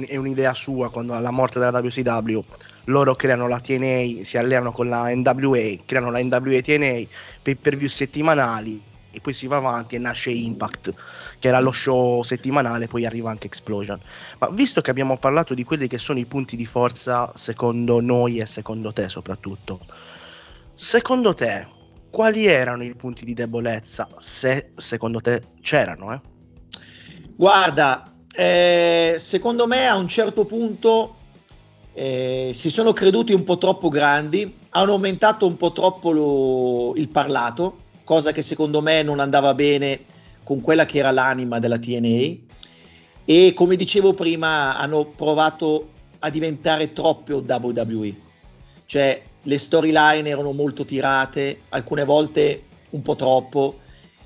è 0.06 0.16
un'idea 0.16 0.54
sua, 0.54 0.90
quando 0.90 1.14
alla 1.14 1.32
morte 1.32 1.60
della 1.60 1.80
WCW, 1.80 2.40
loro 2.86 3.16
creano 3.16 3.48
la 3.48 3.60
TNA, 3.60 4.24
si 4.24 4.38
alleano 4.38 4.72
con 4.72 4.88
la 4.88 5.14
NWA, 5.14 5.76
creano 5.86 6.12
la 6.12 6.22
NWA 6.22 6.62
TNA, 6.62 7.08
pay 7.42 7.56
per 7.56 7.76
view 7.76 7.90
settimanali, 7.90 8.82
e 9.12 9.20
poi 9.20 9.34
si 9.34 9.48
va 9.48 9.58
avanti 9.58 9.96
e 9.96 10.00
nasce 10.00 10.30
Impact, 10.30 10.94
che 11.40 11.48
era 11.48 11.60
lo 11.60 11.72
show 11.72 12.22
settimanale, 12.22 12.88
poi 12.88 13.06
arriva 13.06 13.30
anche 13.30 13.48
Explosion. 13.48 14.00
Ma 14.38 14.50
visto 14.50 14.82
che 14.82 14.92
abbiamo 14.92 15.18
parlato 15.18 15.54
di 15.54 15.64
quelli 15.64 15.88
che 15.88 15.98
sono 15.98 16.20
i 16.20 16.26
punti 16.26 16.56
di 16.56 16.66
forza 16.66 17.32
secondo 17.36 18.02
noi 18.02 18.40
e 18.40 18.46
secondo 18.46 18.94
te 18.94 19.10
soprattutto, 19.10 19.80
secondo 20.76 21.34
te 21.34 21.68
quali 22.12 22.46
erano 22.46 22.84
i 22.84 22.94
punti 22.96 23.24
di 23.24 23.34
debolezza, 23.34 24.08
se 24.18 24.72
secondo 24.76 25.22
te 25.22 25.44
c'erano? 25.62 26.14
Eh? 26.14 26.20
Guarda, 27.36 28.12
eh, 28.36 29.16
secondo 29.18 29.68
me 29.68 29.88
a 29.88 29.96
un 29.96 30.08
certo 30.08 30.46
punto 30.46 31.16
eh, 31.94 32.52
si 32.54 32.70
sono 32.70 32.94
creduti 32.94 33.34
un 33.34 33.44
po' 33.44 33.58
troppo 33.58 33.90
grandi, 33.90 34.58
hanno 34.72 34.94
aumentato 34.94 35.46
un 35.46 35.56
po' 35.56 35.72
troppo 35.72 36.12
lo, 36.12 36.94
il 36.96 37.10
parlato, 37.10 37.78
cosa 38.04 38.32
che 38.32 38.42
secondo 38.42 38.82
me 38.82 39.04
non 39.04 39.20
andava 39.20 39.54
bene 39.54 40.06
con 40.50 40.62
quella 40.62 40.88
che 40.88 40.98
era 40.98 41.12
l'anima 41.12 41.60
della 41.60 41.78
TNA 41.78 42.38
e 43.24 43.54
come 43.54 43.76
dicevo 43.76 44.16
prima 44.16 44.76
hanno 44.80 45.06
provato 45.06 45.90
a 46.18 46.32
diventare 46.32 46.92
troppo 46.92 47.44
WWE, 47.48 48.16
cioè 48.88 49.22
le 49.44 49.58
storyline 49.60 50.28
erano 50.28 50.52
molto 50.52 50.86
tirate, 50.86 51.62
alcune 51.70 52.04
volte 52.04 52.64
un 52.90 53.04
po' 53.04 53.16
troppo 53.16 53.78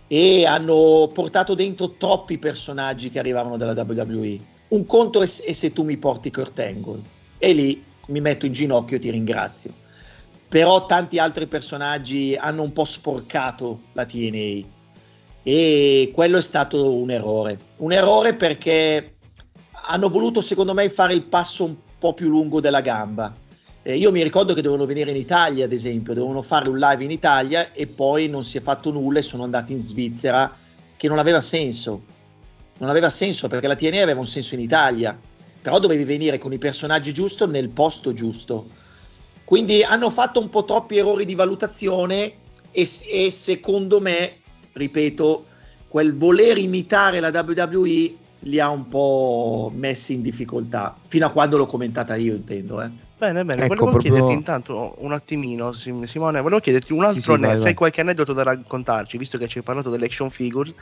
e 0.07 0.45
hanno 0.45 1.11
portato 1.13 1.55
dentro 1.55 1.91
troppi 1.97 2.37
personaggi 2.37 3.09
che 3.09 3.19
arrivavano 3.19 3.57
dalla 3.57 3.73
WWE. 3.73 4.39
Un 4.69 4.85
conto 4.85 5.21
è, 5.21 5.25
se 5.27 5.73
tu 5.73 5.83
mi 5.83 5.97
porti 5.97 6.31
Kurt 6.31 6.57
Angle 6.59 7.01
e 7.37 7.51
lì 7.51 7.83
mi 8.07 8.21
metto 8.21 8.45
in 8.45 8.53
ginocchio 8.53 8.95
e 8.95 8.99
ti 8.99 9.11
ringrazio. 9.11 9.73
Però 10.47 10.85
tanti 10.85 11.19
altri 11.19 11.47
personaggi 11.47 12.33
hanno 12.37 12.61
un 12.61 12.71
po' 12.71 12.85
sporcato 12.85 13.81
la 13.91 14.05
TNA 14.05 14.81
e 15.43 16.11
quello 16.13 16.37
è 16.37 16.41
stato 16.41 16.95
un 16.95 17.11
errore. 17.11 17.59
Un 17.77 17.91
errore 17.91 18.35
perché 18.35 19.17
hanno 19.85 20.09
voluto 20.09 20.41
secondo 20.41 20.73
me 20.73 20.89
fare 20.89 21.13
il 21.13 21.23
passo 21.23 21.65
un 21.65 21.75
po' 21.99 22.13
più 22.13 22.29
lungo 22.29 22.59
della 22.59 22.81
gamba. 22.81 23.35
Eh, 23.81 23.97
io 23.97 24.11
mi 24.11 24.23
ricordo 24.23 24.53
che 24.53 24.61
dovevano 24.61 24.87
venire 24.87 25.11
in 25.11 25.17
Italia, 25.17 25.65
ad 25.65 25.73
esempio, 25.73 26.13
dovevano 26.13 26.41
fare 26.41 26.69
un 26.69 26.77
live 26.77 27.03
in 27.03 27.11
Italia 27.11 27.73
e 27.73 27.85
poi 27.85 28.29
non 28.29 28.45
si 28.45 28.57
è 28.57 28.61
fatto 28.61 28.91
nulla 28.91 29.19
e 29.19 29.23
sono 29.23 29.43
andati 29.43 29.73
in 29.73 29.79
Svizzera, 29.79 30.55
che 30.95 31.07
non 31.07 31.19
aveva 31.19 31.41
senso. 31.41 32.01
Non 32.77 32.89
aveva 32.89 33.09
senso 33.09 33.47
perché 33.47 33.67
la 33.67 33.75
TNA 33.75 34.01
aveva 34.01 34.19
un 34.19 34.27
senso 34.27 34.55
in 34.55 34.61
Italia, 34.61 35.19
però 35.61 35.79
dovevi 35.79 36.05
venire 36.05 36.37
con 36.37 36.53
i 36.53 36.57
personaggi 36.57 37.13
giusti 37.13 37.45
nel 37.47 37.69
posto 37.69 38.13
giusto 38.13 38.81
quindi 39.43 39.83
hanno 39.83 40.09
fatto 40.09 40.39
un 40.39 40.49
po' 40.49 40.63
troppi 40.63 40.97
errori 40.97 41.25
di 41.25 41.35
valutazione 41.35 42.33
e, 42.71 42.87
e 43.11 43.31
secondo 43.31 43.99
me, 43.99 44.37
ripeto, 44.73 45.45
quel 45.87 46.13
voler 46.13 46.57
imitare 46.57 47.19
la 47.19 47.29
WWE 47.29 48.15
li 48.39 48.59
ha 48.59 48.69
un 48.69 48.87
po' 48.87 49.71
messi 49.73 50.13
in 50.13 50.21
difficoltà, 50.21 50.97
fino 51.07 51.25
a 51.25 51.29
quando 51.29 51.57
l'ho 51.57 51.65
commentata 51.65 52.15
io, 52.15 52.33
intendo. 52.33 52.81
Eh. 52.81 52.89
Bene, 53.17 53.45
bene, 53.45 53.63
ecco, 53.63 53.75
volevo 53.75 53.89
proprio... 53.89 54.11
chiederti 54.11 54.33
intanto 54.33 54.95
un 54.97 55.13
attimino, 55.13 55.71
Simone, 55.71 56.41
volevo 56.41 56.59
chiederti 56.59 56.91
un 56.91 57.05
altro, 57.05 57.21
sì, 57.21 57.31
sì, 57.31 57.45
vai, 57.45 57.57
vai. 57.57 57.73
qualche 57.73 58.01
aneddoto 58.01 58.33
da 58.33 58.43
raccontarci, 58.43 59.17
visto 59.17 59.37
che 59.37 59.47
ci 59.47 59.59
hai 59.59 59.63
parlato 59.63 59.89
dell'action 59.89 60.29
figure, 60.29 60.73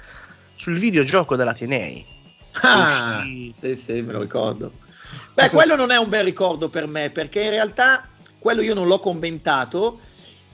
sul 0.56 0.78
videogioco 0.78 1.36
della 1.36 1.54
TNA. 1.54 2.20
Ah, 2.62 3.22
sì, 3.54 3.76
sì, 3.76 4.02
me 4.02 4.14
lo 4.14 4.22
ricordo. 4.22 4.72
Beh, 5.34 5.50
quello 5.50 5.76
non 5.76 5.92
è 5.92 5.98
un 5.98 6.10
bel 6.10 6.24
ricordo 6.24 6.70
per 6.70 6.88
me, 6.88 7.10
perché 7.10 7.44
in 7.44 7.50
realtà 7.52 8.08
quello 8.40 8.62
io 8.62 8.74
non 8.74 8.88
l'ho 8.88 9.00
commentato 9.00 10.00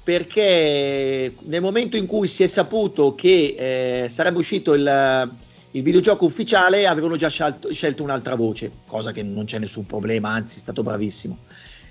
perché 0.08 1.36
nel 1.38 1.60
momento 1.60 1.98
in 1.98 2.06
cui 2.06 2.30
si 2.30 2.42
è 2.42 2.48
saputo 2.48 3.14
che 3.14 4.04
eh, 4.04 4.08
sarebbe 4.08 4.38
uscito 4.38 4.74
il, 4.74 5.30
il, 5.72 5.84
videogioco 5.84 6.24
ufficiale 6.24 6.88
avevano 6.88 7.18
già 7.18 7.28
scelto, 7.28 7.74
scelto, 7.74 8.04
un'altra 8.04 8.36
voce, 8.36 8.72
cosa 8.88 9.12
che 9.12 9.22
non 9.22 9.44
c'è 9.44 9.60
nessun 9.60 9.86
problema, 9.86 10.30
anzi 10.30 10.56
è 10.56 10.60
stato 10.60 10.82
bravissimo. 10.82 11.40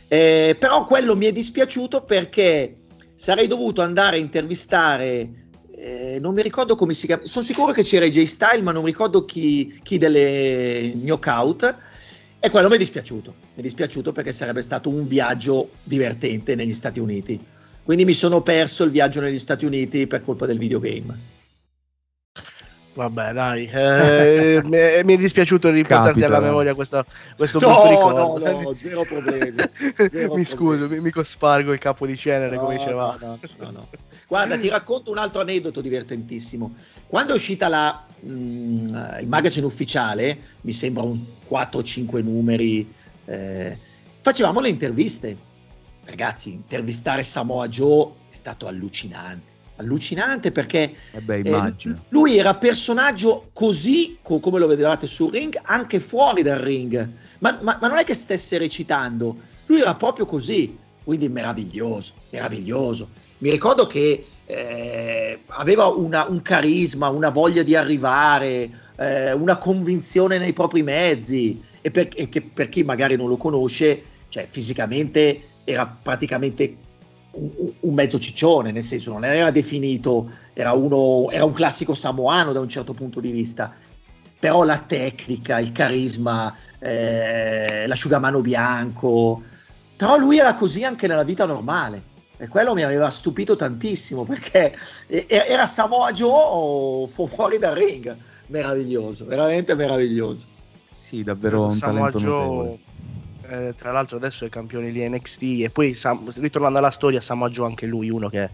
Eh, 0.09 0.57
però 0.59 0.85
quello 0.85 1.15
mi 1.15 1.27
è 1.27 1.33
dispiaciuto 1.33 2.05
perché 2.05 2.77
sarei 3.15 3.49
dovuto 3.49 3.83
andare 3.83 4.17
a 4.17 4.21
intervistare, 4.21 5.49
eh, 5.73 6.17
non 6.19 6.33
mi 6.33 6.41
ricordo 6.41 6.75
come 6.75 6.95
si 6.95 7.05
chiama, 7.05 7.27
sono 7.27 7.45
sicuro 7.45 7.73
che 7.73 7.83
c'era 7.83 8.09
J 8.09 8.23
Style 8.23 8.63
ma 8.63 8.73
non 8.73 8.87
ricordo 8.87 9.27
chi, 9.27 9.79
chi 9.83 9.99
delle 9.99 10.91
knockout 10.95 11.79
e 12.41 12.49
quello 12.49 12.69
mi 12.69 12.77
è 12.77 12.79
dispiaciuto, 12.79 13.35
mi 13.57 13.59
è 13.59 13.61
dispiaciuto 13.61 14.13
perché 14.13 14.33
sarebbe 14.33 14.63
stato 14.63 14.89
un 14.89 15.07
viaggio 15.07 15.69
divertente 15.83 16.55
negli 16.55 16.73
Stati 16.73 16.99
Uniti. 16.99 17.39
Quindi 17.87 18.05
mi 18.05 18.14
sono 18.14 18.43
perso 18.43 18.83
il 18.83 18.90
viaggio 18.90 19.21
negli 19.21 19.38
Stati 19.38 19.64
Uniti 19.64 20.09
per 20.09 20.21
colpa 20.21 20.45
del 20.45 20.59
videogame. 20.59 21.35
Vabbè, 22.95 23.33
dai, 23.33 23.71
eh, 23.73 24.61
mi, 24.64 24.75
è, 24.76 25.02
mi, 25.05 25.14
è, 25.14 25.16
dispiaciuto 25.16 25.71
riportarti 25.71 26.25
alla 26.25 26.40
memoria 26.40 26.75
questo, 26.75 27.05
questo 27.37 27.61
no, 27.61 27.88
ricordo. 27.88 28.38
No, 28.38 28.61
no, 28.62 28.75
zero 28.76 29.05
problemi. 29.05 29.62
Zero 30.09 30.35
mi 30.35 30.45
scuso, 30.45 30.88
mi, 30.88 30.99
mi, 30.99 31.12
cospargo 31.12 31.73
il 31.73 31.78
capo 31.78 32.07
di 32.07 32.16
cenere, 32.16 32.57
no, 32.57 32.62
come 32.62 32.76
diceva. 32.76 33.16
No, 33.21 33.38
no, 33.59 33.71
no, 33.71 33.88
Guarda, 34.26 34.57
ti 34.57 34.69
racconto 34.69 35.12
un 35.12 35.19
altro 35.19 35.43
aneddoto 35.43 35.81
divertentissimo. 35.81 36.75
Quando 37.07 37.35
è 37.35 37.37
uscita 37.37 37.69
la, 37.69 38.05
mh, 38.19 38.33
mm, 38.33 38.87
il 39.21 39.28
magazine 39.28 39.64
ufficiale, 39.64 40.37
mi 40.62 40.73
sembra 40.73 41.05
un 41.05 41.23
4-5 41.49 42.21
numeri, 42.25 42.93
eh, 43.26 43.78
facevamo 44.23 44.59
le 44.59 44.71
interviste. 44.71 45.46
Ragazzi, 46.07 46.53
intervistare 46.53 47.23
Samoa 47.23 47.69
Joe 47.69 48.11
è 48.31 48.35
stato 48.35 48.69
allucinante. 48.69 49.55
Allucinante 49.79 50.53
perché 50.53 50.95
eh 51.13 51.21
beh, 51.21 51.41
eh, 51.41 51.75
lui 52.09 52.39
era 52.39 52.55
personaggio 52.55 53.51
così 53.53 54.17
co- 54.23 54.39
come 54.41 54.59
lo 54.59 54.67
vedevate 54.67 55.07
sul 55.07 55.33
ring 55.33 55.59
anche 55.65 56.01
fuori 56.01 56.43
dal 56.43 56.61
ring. 56.61 57.11
Ma, 57.41 57.59
ma, 57.61 57.77
ma, 57.79 57.89
non 57.89 57.99
è 57.99 58.05
che 58.05 58.15
stesse 58.15 58.57
recitando. 58.57 59.37
Lui 59.67 59.81
era 59.81 59.95
proprio 59.95 60.25
così. 60.25 60.79
Quindi 61.05 61.29
meraviglioso 61.29 62.15
meraviglioso. 62.31 63.11
Mi 63.39 63.51
ricordo 63.51 63.87
che 63.87 64.27
eh, 64.47 65.41
aveva 65.49 65.87
una, 65.87 66.25
un 66.25 66.41
carisma 66.41 67.09
una 67.09 67.31
voglia 67.31 67.63
di 67.63 67.75
arrivare 67.75 68.71
eh, 68.97 69.33
una 69.33 69.59
convinzione 69.59 70.39
nei 70.39 70.53
propri 70.53 70.83
mezzi. 70.83 71.61
E, 71.83 71.91
per, 71.91 72.09
e 72.15 72.29
che 72.29 72.41
per 72.41 72.69
chi 72.69 72.83
magari 72.83 73.17
non 73.17 73.29
lo 73.29 73.37
conosce 73.37 74.03
cioè 74.29 74.47
fisicamente 74.51 75.43
era 75.67 75.85
praticamente 75.87 76.77
un, 77.33 77.95
mezzo 77.95 78.19
ciccione, 78.19 78.73
nel 78.73 78.85
senso 78.85 79.13
non 79.13 79.25
era 79.25 79.51
definito, 79.51 80.31
era, 80.53 80.73
uno, 80.73 81.31
era 81.31 81.45
un 81.45 81.53
classico 81.53 81.95
samoano 81.95 82.53
da 82.53 82.61
un 82.61 82.69
certo 82.69 82.95
punto 82.95 83.21
di 83.21 83.31
vista, 83.31 83.75
però 84.39 84.65
la 84.65 84.79
tecnica, 84.79 85.59
il 85.59 85.73
carisma, 85.73 86.55
eh, 86.79 87.85
l'asciugamano 87.87 88.41
bianco, 88.41 89.43
però 89.97 90.17
lui 90.17 90.39
era 90.39 90.55
così 90.55 90.85
anche 90.85 91.07
nella 91.07 91.25
vita 91.25 91.47
normale. 91.47 92.15
E 92.39 92.49
quello 92.49 92.75
mi 92.75 92.83
aveva 92.83 93.09
stupito 93.09 93.57
tantissimo 93.57 94.25
perché 94.25 94.77
era 95.07 95.65
Samoa 95.65 96.13
Joe 96.13 97.09
fuori 97.09 97.59
dal 97.59 97.75
ring. 97.75 98.15
Meraviglioso, 98.49 99.25
veramente 99.25 99.75
meraviglioso. 99.75 100.47
Sì, 100.99 101.23
davvero 101.23 101.65
un 101.65 101.77
Samoa 101.77 102.11
talento 102.11 102.19
Joe... 102.19 102.79
eh, 103.49 103.75
tra 103.76 103.93
l'altro 103.93 104.17
adesso 104.17 104.45
è 104.45 104.49
campione 104.49 104.91
di 104.91 105.09
NXT 105.09 105.43
e 105.62 105.71
poi 105.71 105.95
Sam, 105.95 106.31
ritornando 106.37 106.79
alla 106.79 106.91
storia 106.91 107.21
Samoa 107.21 107.49
Joe 107.49 107.67
anche 107.67 107.87
lui 107.87 108.11
uno 108.11 108.29
che 108.29 108.50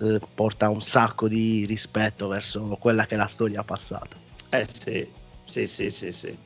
eh, 0.00 0.20
porta 0.34 0.68
un 0.68 0.82
sacco 0.82 1.28
di 1.28 1.64
rispetto 1.66 2.28
verso 2.28 2.76
quella 2.80 3.06
che 3.06 3.14
è 3.14 3.18
la 3.18 3.26
storia 3.26 3.62
passata. 3.62 4.16
Eh 4.50 4.64
sì 4.66 5.22
sì 5.44 5.66
sì 5.66 5.90
sì, 5.90 6.10
sì. 6.10 6.36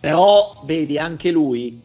però 0.00 0.62
vedi 0.64 0.98
anche 0.98 1.30
lui 1.30 1.80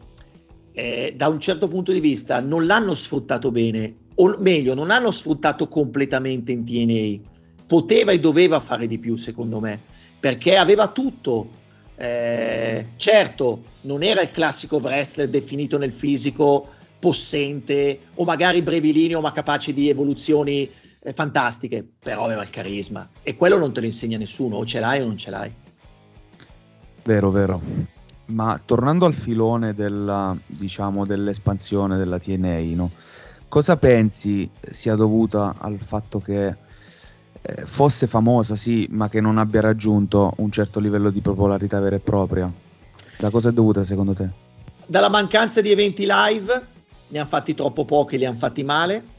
eh, 0.72 1.14
da 1.16 1.28
un 1.28 1.38
certo 1.38 1.68
punto 1.68 1.92
di 1.92 2.00
vista 2.00 2.40
non 2.40 2.66
l'hanno 2.66 2.94
sfruttato 2.94 3.50
bene 3.50 3.94
o 4.16 4.36
meglio 4.38 4.74
non 4.74 4.88
l'hanno 4.88 5.12
sfruttato 5.12 5.68
completamente 5.68 6.50
in 6.52 6.64
TNA 6.64 7.30
poteva 7.66 8.10
e 8.10 8.18
doveva 8.18 8.58
fare 8.58 8.86
di 8.86 8.98
più 8.98 9.16
secondo 9.16 9.60
me 9.60 9.80
perché 10.18 10.56
aveva 10.56 10.88
tutto 10.88 11.62
eh, 11.96 12.86
certo, 12.96 13.62
non 13.82 14.02
era 14.02 14.20
il 14.20 14.30
classico 14.30 14.78
wrestler 14.78 15.28
definito 15.28 15.78
nel 15.78 15.92
fisico, 15.92 16.66
possente 16.98 18.00
o 18.14 18.24
magari 18.24 18.62
brevilineo 18.62 19.20
ma 19.20 19.30
capace 19.30 19.74
di 19.74 19.88
evoluzioni 19.88 20.68
eh, 21.02 21.12
fantastiche, 21.12 21.86
però 21.98 22.24
aveva 22.24 22.42
il 22.42 22.50
carisma 22.50 23.08
e 23.22 23.36
quello 23.36 23.58
non 23.58 23.72
te 23.72 23.80
lo 23.80 23.86
insegna 23.86 24.16
nessuno, 24.16 24.56
o 24.56 24.64
ce 24.64 24.80
l'hai 24.80 25.02
o 25.02 25.04
non 25.04 25.16
ce 25.18 25.30
l'hai. 25.30 25.54
Vero, 27.04 27.30
vero. 27.30 27.60
Ma 28.26 28.58
tornando 28.64 29.04
al 29.04 29.12
filone 29.12 29.74
della, 29.74 30.34
diciamo, 30.46 31.04
dell'espansione 31.04 31.98
della 31.98 32.18
TNA, 32.18 32.58
no? 32.74 32.90
cosa 33.48 33.76
pensi 33.76 34.50
sia 34.70 34.94
dovuta 34.94 35.56
al 35.58 35.78
fatto 35.78 36.18
che 36.20 36.56
fosse 37.64 38.06
famosa, 38.06 38.56
sì, 38.56 38.86
ma 38.90 39.08
che 39.08 39.20
non 39.20 39.38
abbia 39.38 39.60
raggiunto 39.60 40.32
un 40.36 40.50
certo 40.50 40.80
livello 40.80 41.10
di 41.10 41.20
popolarità 41.20 41.78
vera 41.80 41.96
e 41.96 42.00
propria. 42.00 42.50
Da 43.18 43.30
cosa 43.30 43.50
è 43.50 43.52
dovuta 43.52 43.84
secondo 43.84 44.14
te? 44.14 44.28
Dalla 44.86 45.08
mancanza 45.08 45.60
di 45.60 45.70
eventi 45.70 46.06
live, 46.08 46.66
ne 47.08 47.18
hanno 47.18 47.28
fatti 47.28 47.54
troppo 47.54 47.84
pochi, 47.84 48.18
li 48.18 48.24
hanno 48.24 48.36
fatti 48.36 48.62
male. 48.62 49.12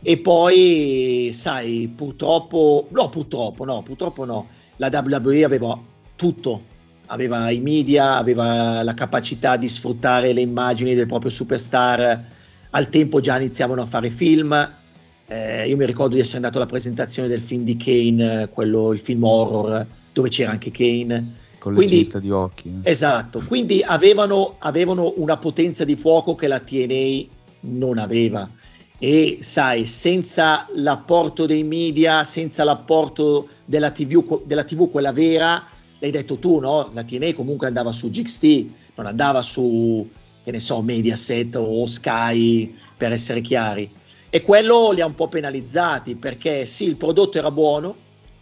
E 0.00 0.18
poi, 0.18 1.30
sai, 1.32 1.92
purtroppo, 1.94 2.88
no, 2.90 3.08
purtroppo 3.08 3.64
no, 3.64 3.82
purtroppo 3.82 4.24
no. 4.24 4.46
La 4.76 4.90
WWE 4.92 5.44
aveva 5.44 5.78
tutto, 6.16 6.62
aveva 7.06 7.50
i 7.50 7.60
media, 7.60 8.16
aveva 8.16 8.82
la 8.82 8.94
capacità 8.94 9.56
di 9.56 9.68
sfruttare 9.68 10.32
le 10.32 10.40
immagini 10.40 10.94
del 10.94 11.06
proprio 11.06 11.30
superstar. 11.30 12.24
Al 12.70 12.88
tempo 12.88 13.20
già 13.20 13.36
iniziavano 13.36 13.82
a 13.82 13.86
fare 13.86 14.10
film. 14.10 14.80
Eh, 15.26 15.68
io 15.68 15.76
mi 15.76 15.86
ricordo 15.86 16.14
di 16.14 16.20
essere 16.20 16.36
andato 16.36 16.58
alla 16.58 16.66
presentazione 16.66 17.28
del 17.28 17.40
film 17.40 17.64
di 17.64 17.76
Kane, 17.76 18.48
quello, 18.52 18.92
il 18.92 18.98
film 18.98 19.24
horror, 19.24 19.86
dove 20.12 20.28
c'era 20.28 20.50
anche 20.50 20.70
Kane. 20.70 21.40
Collezionista 21.58 22.18
di 22.18 22.30
occhi. 22.30 22.80
Esatto, 22.82 23.42
quindi 23.46 23.82
avevano, 23.82 24.56
avevano 24.58 25.14
una 25.16 25.36
potenza 25.36 25.84
di 25.84 25.96
fuoco 25.96 26.34
che 26.34 26.48
la 26.48 26.58
TNA 26.58 27.24
non 27.60 27.98
aveva. 27.98 28.50
E 28.98 29.38
sai, 29.40 29.84
senza 29.84 30.66
l'apporto 30.74 31.46
dei 31.46 31.64
media, 31.64 32.24
senza 32.24 32.62
l'apporto 32.62 33.48
della 33.64 33.90
TV, 33.90 34.44
della 34.44 34.64
TV 34.64 34.90
quella 34.90 35.12
vera, 35.12 35.64
l'hai 35.98 36.10
detto 36.10 36.38
tu, 36.38 36.58
no? 36.58 36.88
La 36.92 37.02
TNA 37.04 37.32
comunque 37.34 37.66
andava 37.66 37.90
su 37.90 38.10
GXT, 38.10 38.66
non 38.96 39.06
andava 39.06 39.42
su, 39.42 40.08
che 40.42 40.50
ne 40.50 40.60
so, 40.60 40.82
Mediaset 40.82 41.56
o 41.56 41.86
Sky, 41.86 42.74
per 42.96 43.12
essere 43.12 43.40
chiari. 43.40 43.90
E 44.34 44.40
quello 44.40 44.92
li 44.92 45.02
ha 45.02 45.04
un 45.04 45.14
po' 45.14 45.28
penalizzati, 45.28 46.16
perché 46.16 46.64
sì, 46.64 46.86
il 46.86 46.96
prodotto 46.96 47.36
era 47.36 47.50
buono, 47.50 47.94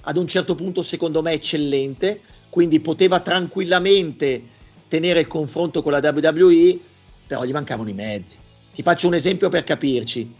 ad 0.02 0.16
un 0.16 0.28
certo 0.28 0.54
punto 0.54 0.82
secondo 0.82 1.20
me 1.20 1.32
eccellente, 1.32 2.20
quindi 2.48 2.78
poteva 2.78 3.18
tranquillamente 3.18 4.40
tenere 4.86 5.18
il 5.18 5.26
confronto 5.26 5.82
con 5.82 5.90
la 5.90 5.98
WWE, 6.00 6.78
però 7.26 7.42
gli 7.42 7.50
mancavano 7.50 7.88
i 7.88 7.92
mezzi. 7.92 8.38
Ti 8.72 8.82
faccio 8.82 9.08
un 9.08 9.14
esempio 9.14 9.48
per 9.48 9.64
capirci. 9.64 10.32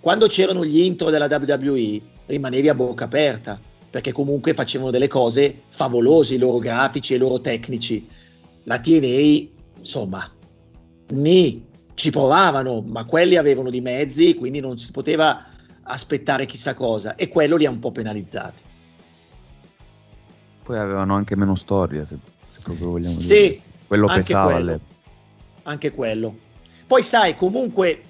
Quando 0.00 0.26
c'erano 0.26 0.64
gli 0.64 0.80
intro 0.80 1.08
della 1.10 1.28
WWE, 1.30 2.00
rimanevi 2.26 2.68
a 2.68 2.74
bocca 2.74 3.04
aperta, 3.04 3.60
perché 3.88 4.10
comunque 4.10 4.54
facevano 4.54 4.90
delle 4.90 5.06
cose 5.06 5.62
favolose, 5.68 6.34
i 6.34 6.38
loro 6.38 6.58
grafici 6.58 7.12
e 7.12 7.16
i 7.16 7.20
loro 7.20 7.40
tecnici. 7.40 8.04
La 8.64 8.80
TNA, 8.80 9.46
insomma, 9.78 10.28
né 11.10 11.60
ci 11.96 12.10
provavano, 12.10 12.82
ma 12.82 13.06
quelli 13.06 13.36
avevano 13.36 13.70
di 13.70 13.80
mezzi, 13.80 14.34
quindi 14.34 14.60
non 14.60 14.76
si 14.76 14.92
poteva 14.92 15.42
aspettare 15.82 16.44
chissà 16.44 16.74
cosa, 16.74 17.14
e 17.14 17.28
quello 17.28 17.56
li 17.56 17.64
ha 17.64 17.70
un 17.70 17.78
po' 17.78 17.90
penalizzati. 17.90 18.62
Poi 20.62 20.78
avevano 20.78 21.14
anche 21.14 21.34
meno 21.36 21.54
storia, 21.54 22.04
se, 22.04 22.18
se 22.46 22.60
proprio 22.62 22.90
vogliamo 22.90 23.18
sì, 23.18 23.26
dire. 23.28 23.60
Quello 23.86 24.06
anche 24.08 24.20
pesava 24.20 24.44
quello, 24.52 24.58
all'epoca. 24.58 24.94
anche 25.62 25.90
quello. 25.92 26.38
Poi 26.86 27.02
sai, 27.02 27.34
comunque, 27.34 28.02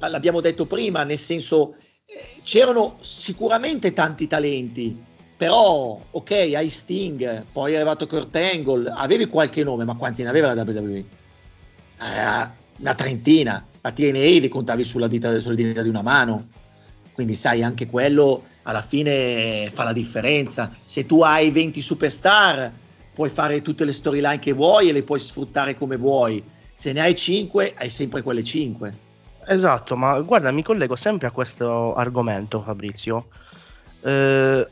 l'abbiamo 0.00 0.40
detto 0.40 0.66
prima, 0.66 1.04
nel 1.04 1.18
senso, 1.18 1.76
eh, 2.06 2.40
c'erano 2.42 2.96
sicuramente 3.00 3.92
tanti 3.92 4.26
talenti, 4.26 5.00
però, 5.36 6.00
ok, 6.10 6.30
hai 6.32 6.68
Sting, 6.68 7.44
poi 7.52 7.74
è 7.74 7.76
arrivato 7.76 8.08
Kurt 8.08 8.34
Angle, 8.34 8.90
avevi 8.92 9.26
qualche 9.26 9.62
nome, 9.62 9.84
ma 9.84 9.94
quanti 9.94 10.24
ne 10.24 10.28
aveva 10.28 10.52
la 10.52 10.62
WWE? 10.62 11.04
Eh, 12.00 12.66
una 12.78 12.94
trentina, 12.94 13.64
la 13.80 13.92
TNA 13.92 14.40
li 14.40 14.48
contavi 14.48 14.84
sulla 14.84 15.06
dita, 15.06 15.38
sulle 15.40 15.56
dita 15.56 15.82
di 15.82 15.88
una 15.88 16.02
mano, 16.02 16.48
quindi 17.12 17.34
sai, 17.34 17.62
anche 17.62 17.86
quello 17.86 18.44
alla 18.62 18.82
fine 18.82 19.68
fa 19.72 19.82
la 19.82 19.92
differenza. 19.92 20.70
Se 20.84 21.04
tu 21.04 21.22
hai 21.22 21.50
20 21.50 21.82
superstar, 21.82 22.72
puoi 23.12 23.28
fare 23.28 23.60
tutte 23.60 23.84
le 23.84 23.92
storyline 23.92 24.38
che 24.38 24.52
vuoi 24.52 24.88
e 24.88 24.92
le 24.92 25.02
puoi 25.02 25.18
sfruttare 25.18 25.74
come 25.74 25.96
vuoi. 25.96 26.42
Se 26.72 26.92
ne 26.92 27.00
hai 27.00 27.16
5, 27.16 27.74
hai 27.76 27.90
sempre 27.90 28.22
quelle 28.22 28.44
5. 28.44 28.96
Esatto, 29.48 29.96
ma 29.96 30.20
guarda, 30.20 30.52
mi 30.52 30.62
collego 30.62 30.94
sempre 30.94 31.26
a 31.26 31.32
questo 31.32 31.94
argomento, 31.94 32.62
Fabrizio. 32.62 33.26
Eh, 34.00 34.68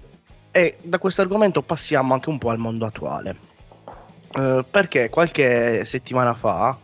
e 0.52 0.76
da 0.82 0.98
questo 0.98 1.22
argomento 1.22 1.62
passiamo 1.62 2.14
anche 2.14 2.28
un 2.28 2.38
po' 2.38 2.50
al 2.50 2.58
mondo 2.58 2.86
attuale. 2.86 3.36
Eh, 4.36 4.64
perché 4.70 5.10
qualche 5.10 5.84
settimana 5.84 6.34
fa, 6.34 6.78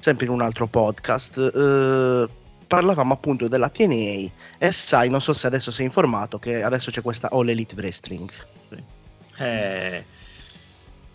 sempre 0.00 0.26
in 0.26 0.32
un 0.32 0.42
altro 0.42 0.66
podcast, 0.66 1.38
eh, 1.38 2.28
parlavamo 2.66 3.12
appunto 3.12 3.48
della 3.48 3.68
TNA 3.68 4.30
e 4.58 4.72
sai, 4.72 5.08
non 5.08 5.20
so 5.20 5.32
se 5.32 5.46
adesso 5.46 5.70
sei 5.70 5.84
informato, 5.84 6.38
che 6.38 6.62
adesso 6.62 6.90
c'è 6.90 7.02
questa 7.02 7.28
All 7.30 7.48
Elite 7.48 7.74
Wrestling. 7.74 8.30
Eh, 9.38 10.04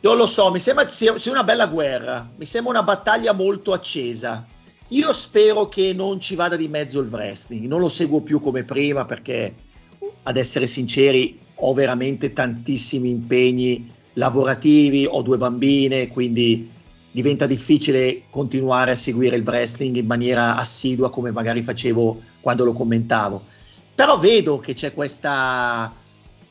non 0.01 0.17
lo 0.17 0.27
so, 0.27 0.51
mi 0.51 0.59
sembra 0.59 0.87
sia, 0.87 1.17
sia 1.17 1.31
una 1.31 1.43
bella 1.43 1.67
guerra, 1.67 2.29
mi 2.35 2.45
sembra 2.45 2.71
una 2.71 2.83
battaglia 2.83 3.33
molto 3.33 3.73
accesa. 3.73 4.45
Io 4.89 5.13
spero 5.13 5.67
che 5.67 5.93
non 5.93 6.19
ci 6.19 6.35
vada 6.35 6.55
di 6.55 6.67
mezzo 6.67 6.99
il 6.99 7.09
wrestling, 7.09 7.65
non 7.65 7.79
lo 7.79 7.89
seguo 7.89 8.21
più 8.21 8.39
come 8.39 8.63
prima 8.63 9.05
perché, 9.05 9.53
ad 10.23 10.37
essere 10.37 10.67
sinceri, 10.67 11.39
ho 11.55 11.73
veramente 11.73 12.33
tantissimi 12.33 13.09
impegni 13.09 13.91
lavorativi, 14.13 15.07
ho 15.09 15.21
due 15.21 15.37
bambine, 15.37 16.07
quindi 16.09 16.69
diventa 17.15 17.45
difficile 17.45 18.23
continuare 18.29 18.91
a 18.91 18.95
seguire 18.95 19.37
il 19.37 19.47
wrestling 19.47 19.95
in 19.95 20.05
maniera 20.05 20.57
assidua 20.57 21.09
come 21.09 21.31
magari 21.31 21.63
facevo 21.63 22.21
quando 22.41 22.65
lo 22.65 22.73
commentavo. 22.73 23.41
Però 23.95 24.19
vedo 24.19 24.59
che 24.59 24.73
c'è 24.73 24.93
questa, 24.93 25.95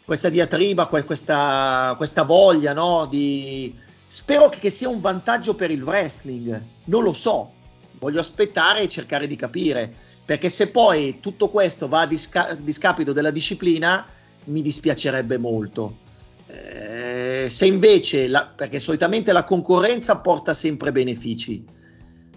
questa 0.07 0.31
diatriba, 0.31 0.87
questa, 0.87 1.93
questa 1.99 2.23
voglia, 2.23 2.73
no? 2.73 3.07
Di... 3.11 3.75
Spero 4.07 4.49
che 4.49 4.71
sia 4.71 4.89
un 4.89 5.03
vantaggio 5.03 5.55
per 5.55 5.71
il 5.71 5.83
wrestling, 5.83 6.65
non 6.85 7.03
lo 7.03 7.13
so, 7.13 7.53
voglio 7.99 8.21
aspettare 8.21 8.81
e 8.81 8.89
cercare 8.89 9.27
di 9.27 9.37
capire, 9.37 9.93
perché 10.25 10.49
se 10.49 10.71
poi 10.71 11.19
tutto 11.21 11.51
questo 11.51 11.89
va 11.89 12.01
a 12.01 12.07
disca- 12.07 12.55
discapito 12.55 13.13
della 13.13 13.31
disciplina, 13.31 14.07
mi 14.45 14.63
dispiacerebbe 14.63 15.37
molto. 15.37 16.04
Eh, 16.55 17.51
se 17.51 17.67
invece, 17.67 18.29
la, 18.29 18.47
perché 18.47 18.79
solitamente 18.79 19.33
la 19.33 19.45
concorrenza 19.45 20.21
porta 20.21 20.55
sempre 20.55 20.93
benefici, 20.93 21.65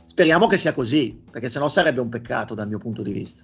speriamo 0.05 0.47
che 0.47 0.57
sia 0.57 0.73
così, 0.73 1.21
perché 1.29 1.47
sennò 1.47 1.67
sarebbe 1.67 2.01
un 2.01 2.09
peccato 2.09 2.55
dal 2.55 2.67
mio 2.67 2.79
punto 2.79 3.03
di 3.03 3.11
vista. 3.11 3.43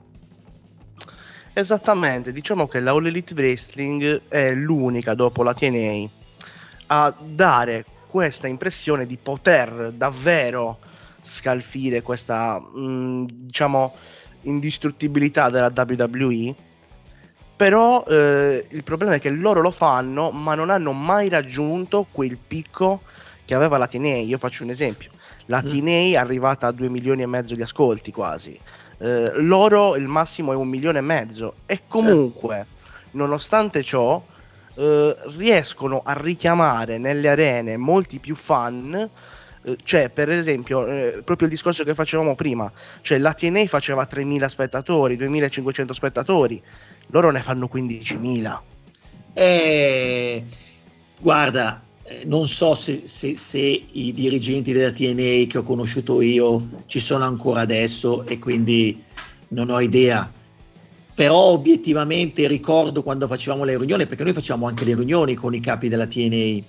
Esattamente, 1.53 2.31
diciamo 2.31 2.67
che 2.67 2.79
la 2.79 2.91
All 2.91 3.05
Elite 3.05 3.35
Wrestling 3.35 4.23
è 4.27 4.53
l'unica 4.53 5.13
dopo 5.13 5.43
la 5.43 5.53
TNA 5.53 6.09
a 6.87 7.15
dare 7.19 7.85
questa 8.07 8.47
impressione 8.47 9.05
di 9.05 9.17
poter 9.17 9.91
davvero 9.95 10.79
scalfire 11.21 12.01
questa, 12.01 12.59
mh, 12.59 13.25
diciamo, 13.29 13.95
indistruttibilità 14.41 15.49
della 15.49 15.71
WWE. 15.75 16.55
Però 17.63 18.03
eh, 18.09 18.67
il 18.71 18.83
problema 18.83 19.13
è 19.13 19.19
che 19.21 19.29
loro 19.29 19.61
lo 19.61 19.71
fanno, 19.71 20.31
ma 20.31 20.53
non 20.53 20.69
hanno 20.69 20.91
mai 20.91 21.29
raggiunto 21.29 22.05
quel 22.11 22.37
picco 22.37 23.03
che 23.45 23.55
aveva 23.55 23.77
la 23.77 23.87
TNA. 23.87 24.17
Io 24.17 24.37
faccio 24.37 24.63
un 24.63 24.69
esempio: 24.69 25.11
la 25.45 25.61
Mm. 25.63 25.67
TNA 25.67 25.91
è 25.91 26.15
arrivata 26.17 26.67
a 26.67 26.71
2 26.73 26.89
milioni 26.89 27.21
e 27.21 27.25
mezzo 27.25 27.55
di 27.55 27.61
ascolti 27.61 28.11
quasi. 28.11 28.59
Eh, 28.97 29.31
loro 29.35 29.95
il 29.95 30.07
massimo 30.09 30.51
è 30.51 30.55
un 30.55 30.67
milione 30.67 30.97
e 30.97 31.01
mezzo. 31.03 31.55
E 31.65 31.83
comunque, 31.87 32.67
nonostante 33.11 33.81
ciò, 33.81 34.21
eh, 34.75 35.15
riescono 35.37 36.01
a 36.03 36.11
richiamare 36.19 36.97
nelle 36.97 37.29
arene 37.29 37.77
molti 37.77 38.19
più 38.19 38.35
fan. 38.35 38.93
eh, 39.65 39.77
Cioè, 39.81 40.09
per 40.09 40.29
esempio, 40.29 40.85
eh, 40.85 41.21
proprio 41.23 41.47
il 41.47 41.53
discorso 41.53 41.85
che 41.85 41.93
facevamo 41.93 42.35
prima, 42.35 42.69
cioè 42.99 43.17
la 43.19 43.33
TNA 43.33 43.67
faceva 43.67 44.05
3.000 44.05 44.49
spettatori, 44.49 45.15
2.500 45.15 45.93
spettatori, 45.93 46.61
loro 47.07 47.31
ne 47.31 47.41
fanno 47.41 47.69
15.000. 47.71 48.59
Eh, 49.33 50.43
guarda, 51.19 51.83
eh, 52.03 52.23
non 52.25 52.47
so 52.47 52.75
se, 52.75 53.01
se- 53.05 53.37
se 53.37 53.59
i 53.59 54.13
dirigenti 54.13 54.71
della 54.73 54.91
TNA 54.91 55.47
che 55.47 55.57
ho 55.57 55.63
conosciuto 55.63 56.21
io 56.21 56.83
ci 56.85 56.99
sono 56.99 57.23
ancora 57.23 57.61
adesso 57.61 58.25
e 58.25 58.39
quindi 58.39 59.01
non 59.49 59.69
ho 59.69 59.79
idea. 59.79 60.31
Però 61.15 61.35
obiettivamente 61.35 62.47
ricordo 62.47 63.03
quando 63.03 63.27
facevamo 63.27 63.63
le 63.63 63.77
riunioni, 63.77 64.07
perché 64.07 64.23
noi 64.23 64.33
facciamo 64.33 64.67
anche 64.67 64.83
le 64.83 64.95
riunioni 64.95 65.35
con 65.35 65.53
i 65.53 65.59
capi 65.59 65.87
della 65.87 66.07
TNA. 66.07 66.63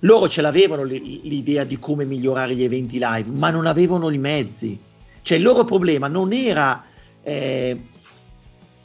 Loro 0.00 0.28
ce 0.28 0.40
l'avevano 0.40 0.84
l'idea 0.84 1.64
di 1.64 1.78
come 1.78 2.04
migliorare 2.04 2.54
gli 2.54 2.64
eventi 2.64 2.98
live, 2.98 3.30
ma 3.30 3.50
non 3.50 3.66
avevano 3.66 4.10
i 4.10 4.18
mezzi. 4.18 4.78
Cioè 5.22 5.38
il 5.38 5.44
loro 5.44 5.64
problema 5.64 6.08
non 6.08 6.32
era 6.32 6.84
eh, 7.22 7.80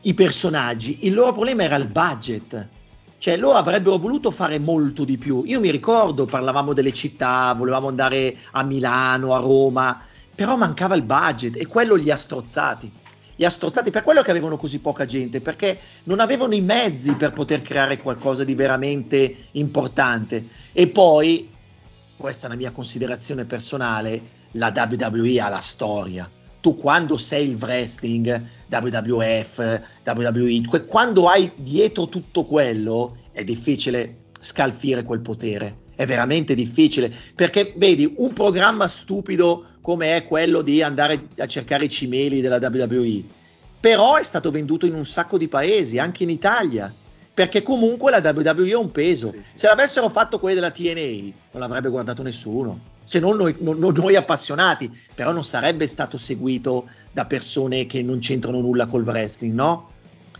i 0.01 0.13
personaggi, 0.13 0.99
il 1.01 1.13
loro 1.13 1.33
problema 1.33 1.63
era 1.63 1.75
il 1.75 1.87
budget. 1.87 2.69
Cioè 3.17 3.35
loro 3.35 3.57
avrebbero 3.57 3.97
voluto 3.97 4.31
fare 4.31 4.59
molto 4.59 5.03
di 5.03 5.17
più. 5.17 5.43
Io 5.45 5.59
mi 5.59 5.71
ricordo, 5.71 6.25
parlavamo 6.25 6.71
delle 6.71 6.93
città, 6.93 7.53
volevamo 7.57 7.89
andare 7.89 8.37
a 8.51 8.63
Milano, 8.63 9.33
a 9.33 9.39
Roma, 9.39 10.01
però 10.33 10.55
mancava 10.55 10.95
il 10.95 11.03
budget 11.03 11.57
e 11.57 11.67
quello 11.67 11.95
li 11.95 12.09
ha 12.11 12.15
strozzati. 12.15 12.89
Li 13.35 13.43
ha 13.43 13.49
strozzati 13.49 13.91
per 13.91 14.03
quello 14.03 14.21
che 14.21 14.31
avevano 14.31 14.55
così 14.55 14.79
poca 14.79 15.03
gente, 15.03 15.41
perché 15.41 15.77
non 16.05 16.21
avevano 16.21 16.55
i 16.55 16.61
mezzi 16.61 17.13
per 17.15 17.33
poter 17.33 17.61
creare 17.61 17.97
qualcosa 17.97 18.45
di 18.45 18.55
veramente 18.55 19.35
importante. 19.53 20.47
E 20.71 20.87
poi 20.87 21.49
questa 22.15 22.43
è 22.43 22.45
una 22.47 22.57
mia 22.57 22.71
considerazione 22.71 23.43
personale, 23.43 24.21
la 24.51 24.73
WWE 24.73 25.41
ha 25.41 25.49
la 25.49 25.59
storia. 25.59 26.29
Tu 26.61 26.75
quando 26.75 27.17
sei 27.17 27.49
il 27.49 27.57
wrestling, 27.59 28.43
WWF, 28.69 29.81
WWE, 30.05 30.61
quando 30.85 31.27
hai 31.27 31.51
dietro 31.55 32.07
tutto 32.09 32.43
quello, 32.43 33.17
è 33.31 33.43
difficile 33.43 34.25
scalfire 34.39 35.03
quel 35.03 35.21
potere. 35.21 35.87
È 35.95 36.05
veramente 36.05 36.55
difficile 36.55 37.13
perché 37.35 37.73
vedi 37.75 38.13
un 38.17 38.31
programma 38.33 38.87
stupido 38.87 39.65
come 39.81 40.15
è 40.15 40.23
quello 40.23 40.61
di 40.61 40.81
andare 40.81 41.27
a 41.37 41.45
cercare 41.45 41.85
i 41.85 41.89
cimeli 41.89 42.41
della 42.41 42.57
WWE, 42.57 43.23
però 43.79 44.15
è 44.15 44.23
stato 44.23 44.51
venduto 44.51 44.85
in 44.85 44.93
un 44.93 45.05
sacco 45.05 45.37
di 45.37 45.47
paesi, 45.47 45.99
anche 45.99 46.23
in 46.23 46.29
Italia 46.29 46.93
perché 47.39 47.63
comunque 47.63 48.11
la 48.11 48.19
WWE 48.21 48.73
ha 48.73 48.79
un 48.79 48.91
peso. 48.91 49.33
Se 49.53 49.67
l'avessero 49.67 50.09
fatto 50.09 50.39
quelli 50.39 50.55
della 50.55 50.71
TNA, 50.71 51.33
non 51.51 51.61
l'avrebbe 51.61 51.87
guardato 51.87 52.21
nessuno, 52.21 52.81
se 53.05 53.19
non 53.19 53.37
noi, 53.37 53.55
non, 53.59 53.77
noi, 53.79 54.17
appassionati, 54.17 54.91
però 55.15 55.31
non 55.31 55.45
sarebbe 55.45 55.87
stato 55.87 56.17
seguito 56.17 56.89
da 57.13 57.25
persone 57.25 57.85
che 57.85 58.03
non 58.03 58.19
c'entrano 58.19 58.59
nulla 58.59 58.87
col 58.87 59.03
wrestling, 59.03 59.53
no? 59.53 59.89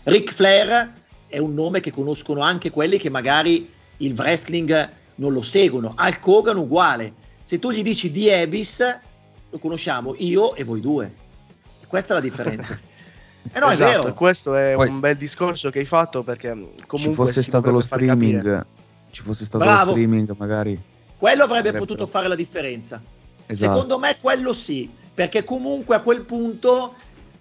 Ric 0.04 0.34
Flair 0.34 0.94
è 1.28 1.38
un 1.38 1.54
nome 1.54 1.80
che 1.80 1.92
conoscono 1.92 2.42
anche 2.42 2.70
quelli 2.70 2.98
che 2.98 3.10
magari 3.10 3.72
il 3.96 4.14
wrestling 4.18 4.92
non 5.16 5.32
lo 5.32 5.42
seguono. 5.42 5.94
Al 5.96 6.20
Kogan 6.20 6.58
uguale. 6.58 7.14
Se 7.44 7.60
tu 7.60 7.72
gli 7.72 7.82
dici 7.82 8.12
di 8.12 8.28
Ebis, 8.28 8.82
lo 9.50 9.58
conosciamo 9.58 10.16
io 10.18 10.54
e 10.54 10.66
voi 10.66 10.82
due. 10.82 11.14
E 11.82 11.88
questa 11.88 12.12
è 12.12 12.16
la 12.18 12.22
differenza. 12.24 12.78
Eh 13.52 13.60
no, 13.60 13.70
esatto, 13.70 13.84
è 13.84 13.98
vero. 13.98 14.14
Questo 14.14 14.56
è 14.56 14.74
Poi, 14.76 14.90
un 14.90 15.00
bel 15.00 15.18
discorso 15.18 15.70
che 15.70 15.80
hai 15.80 15.86
fatto 15.86 16.24
perché 16.24 16.50
comunque 16.50 16.98
ci 16.98 17.14
fosse 17.14 17.42
stato 17.42 17.72
lo 17.72 17.82
streaming, 17.82 18.66
ci 19.12 19.24
fosse 19.24 19.46
stato 19.46 19.64
Bravo. 19.64 19.86
lo 19.86 19.92
streaming 19.92 20.36
magari. 20.38 20.80
Quello 21.18 21.44
avrebbe 21.44 21.74
potuto 21.74 22.08
fare 22.08 22.28
la 22.28 22.36
differenza. 22.36 23.02
Esatto. 23.46 23.74
Secondo 23.74 24.00
me 24.00 24.18
quello 24.22 24.54
sì, 24.54 24.90
perché 25.14 25.44
comunque 25.44 25.96
a 25.96 26.02
quel 26.02 26.22
punto 26.22 26.94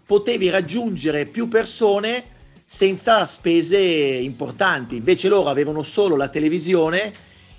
potevi 0.07 0.49
raggiungere 0.49 1.27
più 1.27 1.49
persone 1.49 2.25
senza 2.65 3.25
spese 3.25 3.79
importanti. 3.79 4.97
Invece 4.97 5.29
loro 5.29 5.49
avevano 5.49 5.83
solo 5.83 6.17
la 6.17 6.29
televisione 6.29 7.13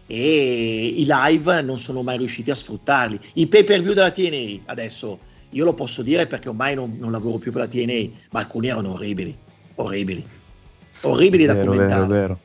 e 0.07 0.87
i 0.97 1.05
live 1.07 1.61
non 1.61 1.77
sono 1.77 2.01
mai 2.01 2.17
riusciti 2.17 2.49
a 2.49 2.55
sfruttarli. 2.55 3.19
I 3.33 3.47
pay 3.47 3.63
per 3.63 3.81
view 3.81 3.93
della 3.93 4.11
TNA 4.11 4.63
adesso 4.65 5.19
io 5.51 5.65
lo 5.65 5.73
posso 5.73 6.01
dire 6.01 6.27
perché 6.27 6.49
ormai 6.49 6.75
non, 6.75 6.95
non 6.99 7.11
lavoro 7.11 7.37
più 7.37 7.51
per 7.51 7.61
la 7.61 7.67
TNA, 7.67 8.09
ma 8.31 8.39
alcuni 8.39 8.67
erano 8.67 8.93
orribili, 8.93 9.35
orribili, 9.75 10.25
orribili 11.01 11.45
da 11.45 11.53
vero, 11.53 11.71
commentare. 11.71 12.07
Vero, 12.07 12.13
vero. 12.13 12.39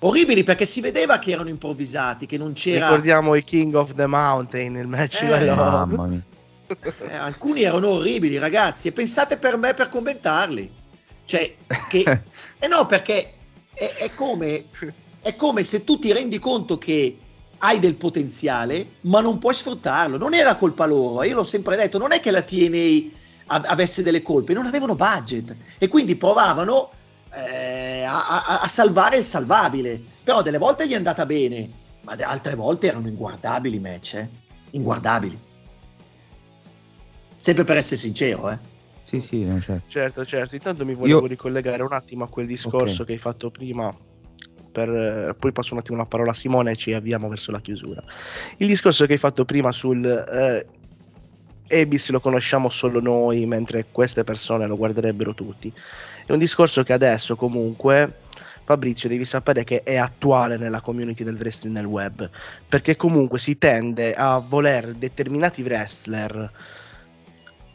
Orribili 0.00 0.42
perché 0.42 0.66
si 0.66 0.82
vedeva 0.82 1.18
che 1.18 1.30
erano 1.30 1.48
improvvisati, 1.48 2.26
che 2.26 2.36
non 2.36 2.52
c'era... 2.52 2.88
Ricordiamo 2.88 3.34
i 3.34 3.42
King 3.42 3.74
of 3.74 3.94
the 3.94 4.06
Mountain, 4.06 4.76
il 4.76 4.86
match 4.86 5.22
eh, 5.22 5.46
mamma 5.46 6.06
mia. 6.06 6.22
Eh, 6.66 7.14
alcuni 7.14 7.62
erano 7.62 7.90
orribili, 7.90 8.38
ragazzi, 8.38 8.88
e 8.88 8.92
pensate 8.92 9.36
per 9.36 9.58
me 9.58 9.74
per 9.74 9.88
commentarli. 9.88 10.70
Cioè, 11.24 11.54
che... 11.88 12.02
eh 12.58 12.68
no, 12.68 12.86
perché 12.86 13.34
è, 13.72 13.94
è, 13.96 14.14
come, 14.14 14.64
è 15.20 15.36
come 15.36 15.62
se 15.62 15.84
tu 15.84 15.98
ti 15.98 16.12
rendi 16.12 16.38
conto 16.38 16.78
che 16.78 17.18
hai 17.64 17.78
del 17.78 17.94
potenziale, 17.94 18.96
ma 19.02 19.20
non 19.20 19.38
puoi 19.38 19.54
sfruttarlo. 19.54 20.18
Non 20.18 20.34
era 20.34 20.56
colpa 20.56 20.84
loro, 20.84 21.22
io 21.22 21.34
l'ho 21.34 21.44
sempre 21.44 21.76
detto, 21.76 21.98
non 21.98 22.12
è 22.12 22.20
che 22.20 22.30
la 22.30 22.42
TNA 22.42 23.22
avesse 23.46 24.02
delle 24.02 24.22
colpe, 24.22 24.52
non 24.52 24.66
avevano 24.66 24.94
budget 24.94 25.56
e 25.78 25.88
quindi 25.88 26.14
provavano 26.16 26.90
eh, 27.32 28.02
a, 28.02 28.26
a, 28.26 28.60
a, 28.60 28.66
salvare 28.66 29.16
il 29.16 29.24
salvabile. 29.24 30.00
Però 30.22 30.42
delle 30.42 30.58
volte 30.58 30.86
gli 30.86 30.92
è 30.92 30.96
andata 30.96 31.24
bene, 31.24 31.70
ma 32.02 32.14
altre 32.20 32.54
volte 32.54 32.88
erano 32.88 33.08
inguardabili 33.08 33.78
match, 33.80 34.14
eh? 34.14 34.28
inguardabili. 34.70 35.38
Sempre 37.36 37.64
per 37.64 37.78
essere 37.78 37.96
sincero, 37.96 38.50
eh. 38.50 38.58
Sì, 39.02 39.20
sì, 39.22 39.46
certo. 39.60 39.88
certo, 39.88 40.24
certo. 40.26 40.54
Intanto 40.54 40.84
mi 40.84 40.94
volevo 40.94 41.20
Io... 41.20 41.26
ricollegare 41.26 41.82
un 41.82 41.92
attimo 41.92 42.24
a 42.24 42.28
quel 42.28 42.46
discorso 42.46 43.02
okay. 43.02 43.06
che 43.06 43.12
hai 43.12 43.18
fatto 43.18 43.50
prima 43.50 43.94
per, 44.74 45.36
poi 45.38 45.52
passo 45.52 45.72
un 45.74 45.80
attimo 45.80 45.96
la 45.96 46.04
parola 46.04 46.32
a 46.32 46.34
Simone 46.34 46.72
e 46.72 46.76
ci 46.76 46.92
avviamo 46.92 47.28
verso 47.28 47.52
la 47.52 47.60
chiusura. 47.60 48.02
Il 48.56 48.66
discorso 48.66 49.06
che 49.06 49.12
hai 49.12 49.18
fatto 49.18 49.44
prima 49.44 49.70
sul 49.70 50.04
eh, 50.04 50.66
Ebis 51.68 52.10
lo 52.10 52.18
conosciamo 52.18 52.68
solo 52.68 53.00
noi, 53.00 53.46
mentre 53.46 53.86
queste 53.92 54.24
persone 54.24 54.66
lo 54.66 54.76
guarderebbero 54.76 55.32
tutti. 55.32 55.72
È 56.26 56.32
un 56.32 56.38
discorso 56.38 56.82
che 56.82 56.92
adesso 56.92 57.36
comunque 57.36 58.22
Fabrizio 58.64 59.08
devi 59.08 59.24
sapere 59.24 59.62
che 59.62 59.82
è 59.84 59.96
attuale 59.96 60.56
nella 60.56 60.80
community 60.80 61.22
del 61.22 61.36
wrestling 61.36 61.76
nel 61.76 61.84
web, 61.84 62.28
perché 62.68 62.96
comunque 62.96 63.38
si 63.38 63.56
tende 63.56 64.12
a 64.14 64.38
voler 64.38 64.94
determinati 64.94 65.62
wrestler 65.62 66.50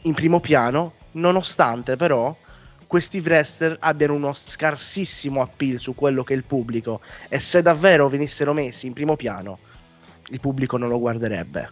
in 0.02 0.14
primo 0.14 0.40
piano, 0.40 0.92
nonostante 1.12 1.96
però 1.96 2.36
questi 2.90 3.20
wrestler 3.20 3.76
abbiano 3.78 4.14
uno 4.14 4.32
scarsissimo 4.32 5.40
appeal 5.40 5.78
su 5.78 5.94
quello 5.94 6.24
che 6.24 6.34
è 6.34 6.36
il 6.36 6.42
pubblico 6.42 7.00
e 7.28 7.38
se 7.38 7.62
davvero 7.62 8.08
venissero 8.08 8.52
messi 8.52 8.88
in 8.88 8.94
primo 8.94 9.14
piano 9.14 9.60
il 10.30 10.40
pubblico 10.40 10.76
non 10.76 10.88
lo 10.88 10.98
guarderebbe. 10.98 11.70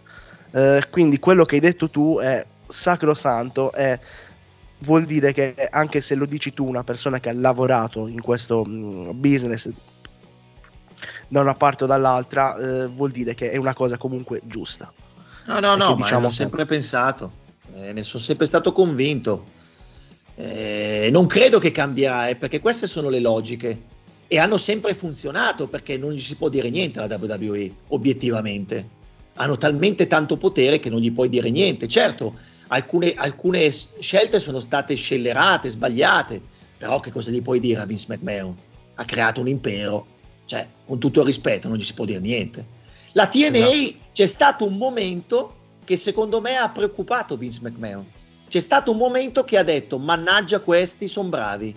Eh, 0.51 0.87
quindi 0.89 1.19
quello 1.19 1.43
che 1.43 1.55
hai 1.55 1.61
detto 1.61 1.89
tu 1.89 2.19
è 2.19 2.45
sacrosanto 2.65 3.73
e 3.73 3.99
vuol 4.77 5.03
dire 5.03 5.33
che 5.33 5.67
anche 5.69 5.99
se 5.99 6.15
lo 6.15 6.25
dici 6.25 6.53
tu, 6.53 6.65
una 6.65 6.85
persona 6.85 7.19
che 7.19 7.27
ha 7.27 7.33
lavorato 7.33 8.07
in 8.07 8.21
questo 8.21 8.63
mm, 8.65 9.09
business 9.15 9.69
da 11.27 11.41
una 11.41 11.53
parte 11.53 11.83
o 11.83 11.87
dall'altra, 11.87 12.55
eh, 12.55 12.87
vuol 12.87 13.11
dire 13.11 13.35
che 13.35 13.51
è 13.51 13.57
una 13.57 13.73
cosa 13.73 13.97
comunque 13.97 14.39
giusta. 14.45 14.89
No, 15.47 15.59
no, 15.59 15.75
no, 15.75 15.95
diciamo 15.95 16.21
ma 16.21 16.27
l'ho 16.27 16.29
sempre 16.29 16.65
pensato, 16.65 17.29
eh, 17.73 17.91
ne 17.91 18.03
sono 18.03 18.23
sempre 18.23 18.45
stato 18.45 18.71
convinto. 18.71 19.58
Eh, 20.41 21.09
non 21.11 21.25
credo 21.25 21.59
che 21.59 21.71
cambierà, 21.71 22.29
eh, 22.29 22.37
perché 22.37 22.61
queste 22.61 22.87
sono 22.87 23.09
le 23.09 23.19
logiche 23.19 23.81
e 24.25 24.39
hanno 24.39 24.55
sempre 24.55 24.93
funzionato 24.93 25.67
perché 25.67 25.97
non 25.97 26.13
gli 26.13 26.19
si 26.19 26.35
può 26.35 26.47
dire 26.47 26.69
niente 26.69 26.99
alla 26.99 27.13
WWE, 27.13 27.69
obiettivamente. 27.89 28.97
Hanno 29.33 29.57
talmente 29.57 30.07
tanto 30.07 30.37
potere 30.37 30.79
che 30.79 30.89
non 30.89 31.01
gli 31.01 31.11
puoi 31.11 31.27
dire 31.27 31.49
niente. 31.49 31.89
Certo, 31.89 32.37
alcune, 32.67 33.13
alcune 33.15 33.69
scelte 33.69 34.39
sono 34.39 34.61
state 34.61 34.95
scellerate, 34.95 35.67
sbagliate, 35.67 36.41
però 36.77 37.01
che 37.01 37.11
cosa 37.11 37.31
gli 37.31 37.41
puoi 37.41 37.59
dire 37.59 37.81
a 37.81 37.85
Vince 37.85 38.05
McMahon? 38.07 38.55
Ha 38.95 39.03
creato 39.03 39.41
un 39.41 39.49
impero, 39.49 40.05
cioè 40.45 40.65
con 40.85 40.99
tutto 40.99 41.19
il 41.19 41.25
rispetto 41.25 41.67
non 41.67 41.75
gli 41.75 41.83
si 41.83 41.93
può 41.93 42.05
dire 42.05 42.19
niente. 42.19 42.65
La 43.11 43.27
TNA 43.27 43.57
esatto. 43.57 43.97
c'è 44.13 44.25
stato 44.25 44.65
un 44.65 44.77
momento 44.77 45.55
che 45.83 45.97
secondo 45.97 46.39
me 46.39 46.55
ha 46.55 46.69
preoccupato 46.69 47.35
Vince 47.35 47.59
McMahon 47.61 48.05
c'è 48.49 48.59
stato 48.59 48.91
un 48.91 48.97
momento 48.97 49.43
che 49.43 49.57
ha 49.57 49.63
detto, 49.63 49.97
mannaggia 49.99 50.59
questi, 50.59 51.07
sono 51.07 51.29
bravi. 51.29 51.73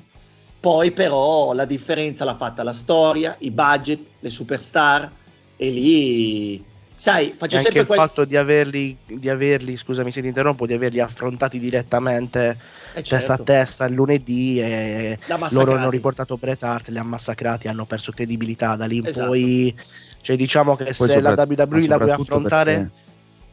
Poi 0.59 0.91
però 0.93 1.53
la 1.53 1.65
differenza 1.65 2.25
l'ha 2.25 2.35
fatta 2.35 2.63
la 2.63 2.73
storia, 2.73 3.37
i 3.41 3.51
budget, 3.51 4.01
le 4.21 4.31
superstar 4.31 5.11
e 5.57 5.71
lì 5.71 6.65
sai, 7.03 7.35
faccio 7.37 7.57
anche 7.57 7.73
sempre 7.73 7.81
il 7.81 7.87
quel... 7.87 7.99
fatto 7.99 8.25
di 8.25 8.37
averli, 8.37 8.97
di 9.05 9.29
averli, 9.29 9.77
scusami 9.77 10.13
se 10.13 10.21
ti 10.21 10.29
interrompo, 10.29 10.67
di 10.67 10.73
averli 10.73 11.01
affrontati 11.01 11.59
direttamente 11.59 12.57
eh 12.95 13.03
certo. 13.03 13.27
testa 13.27 13.33
a 13.33 13.39
testa 13.45 13.85
il 13.87 13.95
lunedì 13.95 14.61
e 14.61 15.19
loro 15.51 15.75
hanno 15.75 15.91
riportato 15.91 16.37
Bret 16.37 16.63
Hart, 16.63 16.89
li 16.89 16.99
hanno 16.99 17.09
massacrati, 17.09 17.67
hanno 17.67 17.87
perso 17.87 18.13
credibilità 18.13 18.77
da 18.77 18.87
lì 18.87 18.99
in 18.99 19.07
esatto. 19.07 19.27
poi, 19.27 19.75
cioè 20.21 20.37
diciamo 20.37 20.77
che 20.77 20.95
poi 20.97 21.09
se 21.09 21.21
la 21.21 21.33
WWE 21.37 21.87
la 21.89 21.97
vuoi 21.97 22.11
affrontare 22.11 22.75
perché 22.75 23.02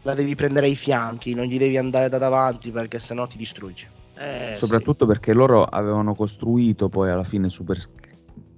la 0.10 0.16
devi 0.16 0.36
prendere 0.36 0.68
ai 0.68 0.76
fianchi, 0.76 1.34
non 1.34 1.46
gli 1.46 1.58
devi 1.58 1.78
andare 1.78 2.10
da 2.10 2.18
davanti 2.18 2.72
perché 2.72 3.00
sennò 3.00 3.28
ti 3.28 3.38
distrugge. 3.38 3.90
Eh, 4.18 4.56
Soprattutto 4.56 5.06
sì. 5.06 5.12
perché 5.12 5.34
loro 5.34 5.64
avevano 5.64 6.14
costruito 6.14 6.90
poi 6.90 7.10
alla 7.10 7.24
fine 7.24 7.50
super 7.50 7.80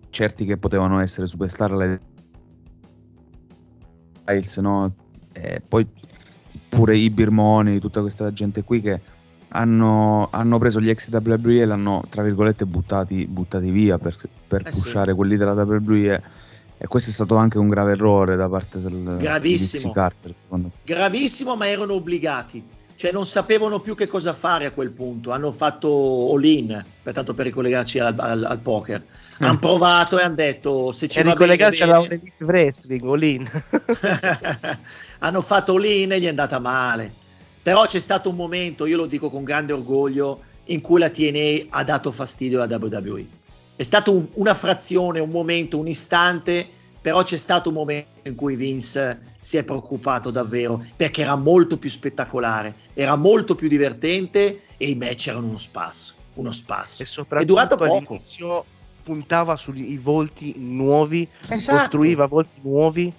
certi 0.09 0.45
che 0.45 0.57
potevano 0.57 0.99
essere 0.99 1.27
superstar 1.27 1.71
le 1.71 2.01
no? 4.57 4.93
E 5.33 5.61
poi 5.65 5.87
pure 6.69 6.95
i 6.95 7.09
Birmoni, 7.09 7.79
tutta 7.79 8.01
questa 8.01 8.31
gente 8.31 8.63
qui 8.63 8.81
che 8.81 8.99
hanno, 9.49 10.29
hanno, 10.31 10.57
preso 10.57 10.79
gli 10.79 10.89
ex 10.89 11.09
WWE 11.11 11.61
e 11.61 11.65
l'hanno 11.65 12.03
tra 12.09 12.23
virgolette 12.23 12.65
buttati, 12.65 13.27
buttati 13.27 13.69
via 13.69 13.97
per, 13.97 14.17
per 14.47 14.61
eh 14.61 14.69
pushare 14.69 15.11
sì. 15.11 15.17
quelli 15.17 15.37
della 15.37 15.53
WWE 15.53 16.21
e 16.81 16.87
questo 16.87 17.11
è 17.11 17.13
stato 17.13 17.35
anche 17.35 17.59
un 17.59 17.67
grave 17.67 17.91
errore 17.91 18.35
da 18.35 18.49
parte 18.49 18.81
del 18.81 19.17
Gravissimo. 19.19 19.91
Carter, 19.91 20.33
Gravissimo, 20.83 21.55
ma 21.55 21.67
erano 21.67 21.93
obbligati. 21.93 22.65
Cioè 22.95 23.11
non 23.11 23.27
sapevano 23.27 23.79
più 23.81 23.93
che 23.93 24.07
cosa 24.07 24.33
fare 24.33 24.65
a 24.65 24.71
quel 24.71 24.89
punto. 24.89 25.29
Hanno 25.29 25.51
fatto 25.51 26.31
all-in, 26.33 26.83
per 27.03 27.13
tanto 27.13 27.35
per 27.35 27.45
ricollegarci 27.45 27.99
al, 27.99 28.15
al, 28.17 28.43
al 28.43 28.59
poker. 28.59 28.99
Mm. 28.99 29.45
Hanno 29.45 29.59
provato 29.59 30.17
e 30.17 30.23
hanno 30.23 30.33
detto 30.33 30.91
se 30.91 31.07
ci 31.07 31.19
e 31.19 31.23
va 31.23 31.33
ricollegarci 31.33 31.83
alla 31.83 32.03
Elite 32.03 32.43
Wrestling, 32.45 33.03
all-in. 33.03 33.63
hanno 35.19 35.41
fatto 35.43 35.75
all-in 35.75 36.13
e 36.13 36.19
gli 36.19 36.25
è 36.25 36.29
andata 36.29 36.57
male. 36.57 37.13
Però 37.61 37.85
c'è 37.85 37.99
stato 37.99 38.31
un 38.31 38.35
momento, 38.35 38.87
io 38.87 38.97
lo 38.97 39.05
dico 39.05 39.29
con 39.29 39.43
grande 39.43 39.73
orgoglio, 39.73 40.41
in 40.65 40.81
cui 40.81 40.99
la 40.99 41.11
TNA 41.11 41.67
ha 41.69 41.83
dato 41.83 42.11
fastidio 42.11 42.59
alla 42.59 42.75
WWE 42.75 43.39
è 43.81 43.83
stata 43.83 44.11
un, 44.11 44.27
una 44.33 44.53
frazione, 44.53 45.19
un 45.19 45.31
momento, 45.31 45.79
un 45.79 45.87
istante 45.87 46.79
però 47.01 47.23
c'è 47.23 47.35
stato 47.35 47.69
un 47.69 47.75
momento 47.75 48.09
in 48.29 48.35
cui 48.35 48.55
Vince 48.55 49.33
si 49.39 49.57
è 49.57 49.63
preoccupato 49.63 50.29
davvero 50.29 50.83
perché 50.95 51.23
era 51.23 51.35
molto 51.35 51.79
più 51.79 51.89
spettacolare, 51.89 52.75
era 52.93 53.15
molto 53.15 53.55
più 53.55 53.67
divertente 53.67 54.61
e 54.77 54.89
i 54.89 54.95
match 54.95 55.27
erano 55.29 55.47
uno 55.47 55.57
spasso, 55.57 56.13
uno 56.35 56.51
spasso. 56.51 57.01
E 57.01 57.07
soprattutto 57.07 57.41
è 57.41 57.45
durato 57.45 57.75
poco. 57.75 58.13
all'inizio 58.13 58.65
puntava 59.01 59.55
sui 59.55 59.97
volti 59.97 60.53
nuovi, 60.57 61.27
Esatto. 61.47 61.79
costruiva 61.79 62.27
volti 62.27 62.59
nuovi, 62.61 63.11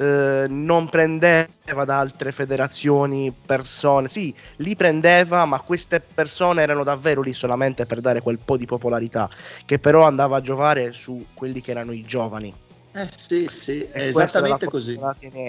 eh, 0.00 0.46
non 0.48 0.88
prendeva 0.88 1.84
da 1.84 1.98
altre 1.98 2.32
federazioni 2.32 3.30
persone, 3.44 4.08
sì, 4.08 4.34
li 4.56 4.74
prendeva, 4.74 5.44
ma 5.44 5.60
queste 5.60 6.00
persone 6.00 6.62
erano 6.62 6.84
davvero 6.84 7.20
lì 7.20 7.34
solamente 7.34 7.84
per 7.84 8.00
dare 8.00 8.22
quel 8.22 8.38
po' 8.42 8.56
di 8.56 8.64
popolarità, 8.64 9.28
che 9.66 9.78
però 9.78 10.06
andava 10.06 10.38
a 10.38 10.40
giovare 10.40 10.92
su 10.92 11.26
quelli 11.34 11.60
che 11.60 11.72
erano 11.72 11.92
i 11.92 12.02
giovani. 12.02 12.50
Eh 12.92 13.06
sì, 13.10 13.46
sì, 13.46 13.82
è 13.82 14.06
esattamente 14.06 14.68
così. 14.68 14.98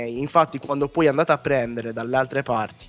Infatti, 0.07 0.59
quando 0.59 0.89
poi 0.89 1.07
andate 1.07 1.31
a 1.31 1.37
prendere 1.37 1.93
dalle 1.93 2.17
altre 2.17 2.43
parti, 2.43 2.87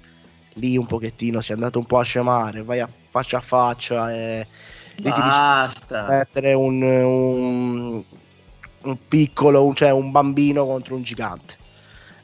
lì 0.55 0.77
un 0.77 0.87
pochettino 0.87 1.41
si 1.41 1.53
è 1.53 1.55
andato 1.55 1.79
un 1.79 1.87
po' 1.87 2.01
a 2.01 2.03
scemare, 2.03 2.65
vai 2.65 2.81
a 2.81 2.89
faccia 3.09 3.37
a 3.37 3.41
faccia 3.41 4.13
e 4.13 4.47
lì 4.97 5.13
ti 5.13 5.21
Basta. 5.21 6.09
mettere 6.09 6.55
un, 6.55 6.83
un, 6.83 8.03
un 8.85 8.99
piccolo, 9.09 9.73
cioè 9.75 9.91
un 9.91 10.11
bambino 10.11 10.67
contro 10.67 10.95
un 10.97 11.03
gigante. 11.03 11.57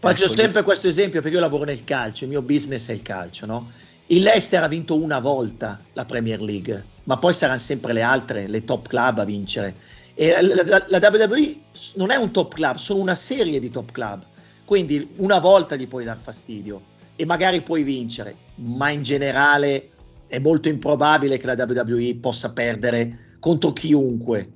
Faccio 0.01 0.25
Ecco, 0.25 0.33
sempre 0.35 0.63
questo 0.63 0.89
esempio 0.89 1.21
perché 1.21 1.37
io 1.37 1.43
lavoro 1.43 1.65
nel 1.65 1.83
calcio, 1.85 2.25
il 2.25 2.31
mio 2.31 2.43
business 2.43 2.89
è 2.89 2.93
il 2.93 3.03
calcio, 3.03 3.47
no? 3.47 3.71
Il 4.07 4.23
Leicester 4.23 4.63
ha 4.63 4.69
vinto 4.69 4.97
una 4.97 5.19
volta 5.19 5.81
la 5.93 6.05
Premier 6.05 6.41
League, 6.41 6.85
ma 7.05 7.19
poi 7.19 7.33
saranno 7.35 7.59
sempre 7.59 7.93
le 7.93 8.03
altre, 8.03 8.47
le 8.47 8.65
top 8.65 8.89
club 8.89 9.19
a 9.19 9.25
vincere. 9.25 9.75
E 10.15 10.41
la, 10.41 10.63
la- 10.65 10.85
la 10.87 11.11
WWE 11.11 11.57
non 11.97 12.11
è 12.11 12.17
un 12.17 12.31
top 12.31 12.55
club, 12.55 12.77
sono 12.77 13.01
una 13.01 13.15
serie 13.15 13.59
di 13.59 13.71
top 13.71 13.93
club. 13.93 14.25
Quindi 14.65 15.11
una 15.17 15.39
volta 15.39 15.77
gli 15.77 15.87
puoi 15.89 16.05
dar 16.05 16.19
fastidio 16.19 16.83
e 17.17 17.25
magari 17.27 17.61
puoi 17.63 17.83
vincere, 17.83 18.35
ma 18.57 18.91
in 18.91 19.03
generale 19.03 19.91
è 20.27 20.39
molto 20.39 20.69
improbabile 20.69 21.39
che 21.39 21.47
la 21.47 21.55
WWE 21.55 22.17
possa 22.21 22.53
perdere 22.53 23.37
contro 23.41 23.73
chiunque, 23.73 24.49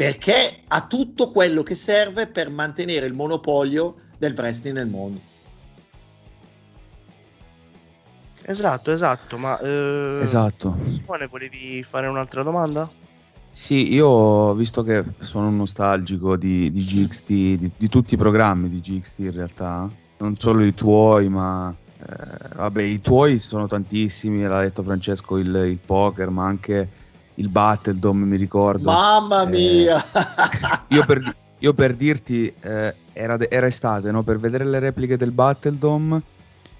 perché 0.00 0.62
ha 0.66 0.86
tutto 0.86 1.30
quello 1.30 1.62
che 1.62 1.74
serve 1.74 2.26
per 2.26 2.48
mantenere 2.48 3.04
il 3.04 3.12
monopolio 3.12 3.96
del 4.16 4.32
wrestling 4.34 4.74
nel 4.74 4.86
mondo. 4.86 5.20
Esatto, 8.40 8.92
esatto, 8.92 9.36
ma 9.36 9.60
eh, 9.60 10.20
Esatto. 10.22 10.74
Simone, 10.90 11.26
volevi 11.26 11.82
fare 11.82 12.06
un'altra 12.06 12.42
domanda? 12.42 12.90
Sì, 13.52 13.92
io 13.92 14.54
visto 14.54 14.82
che 14.82 15.04
sono 15.18 15.48
un 15.48 15.58
nostalgico 15.58 16.34
di, 16.34 16.70
di 16.70 16.80
GXT, 16.80 17.28
di, 17.28 17.70
di 17.76 17.88
tutti 17.90 18.14
i 18.14 18.16
programmi 18.16 18.70
di 18.70 18.80
GXT 18.80 19.18
in 19.18 19.32
realtà, 19.32 19.86
non 20.16 20.34
solo 20.34 20.64
i 20.64 20.72
tuoi, 20.72 21.28
ma 21.28 21.76
eh, 21.98 22.54
vabbè, 22.54 22.80
i 22.80 23.02
tuoi 23.02 23.38
sono 23.38 23.66
tantissimi, 23.66 24.44
l'ha 24.44 24.62
detto 24.62 24.82
Francesco, 24.82 25.36
il, 25.36 25.54
il 25.54 25.78
poker, 25.84 26.30
ma 26.30 26.46
anche 26.46 26.99
il 27.40 27.48
Battledome, 27.48 28.26
mi 28.26 28.36
ricordo. 28.36 28.90
Mamma 28.90 29.42
Eh, 29.42 29.46
mia! 29.46 30.04
Io 30.88 31.04
per, 31.04 31.34
io 31.58 31.74
per 31.74 31.94
dirti, 31.94 32.52
eh, 32.60 32.94
era, 33.12 33.38
era 33.48 33.66
estate, 33.66 34.10
no? 34.10 34.22
per 34.22 34.38
vedere 34.38 34.64
le 34.64 34.78
repliche 34.78 35.16
del 35.16 35.30
Battledome, 35.30 36.22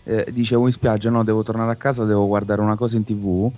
eh, 0.04 0.26
dicevo 0.30 0.66
in 0.66 0.72
spiaggia, 0.72 1.10
no, 1.10 1.22
devo 1.24 1.42
tornare 1.42 1.72
a 1.72 1.76
casa, 1.76 2.04
devo 2.04 2.26
guardare 2.26 2.60
una 2.60 2.76
cosa 2.76 2.96
in 2.96 3.04
tv, 3.04 3.50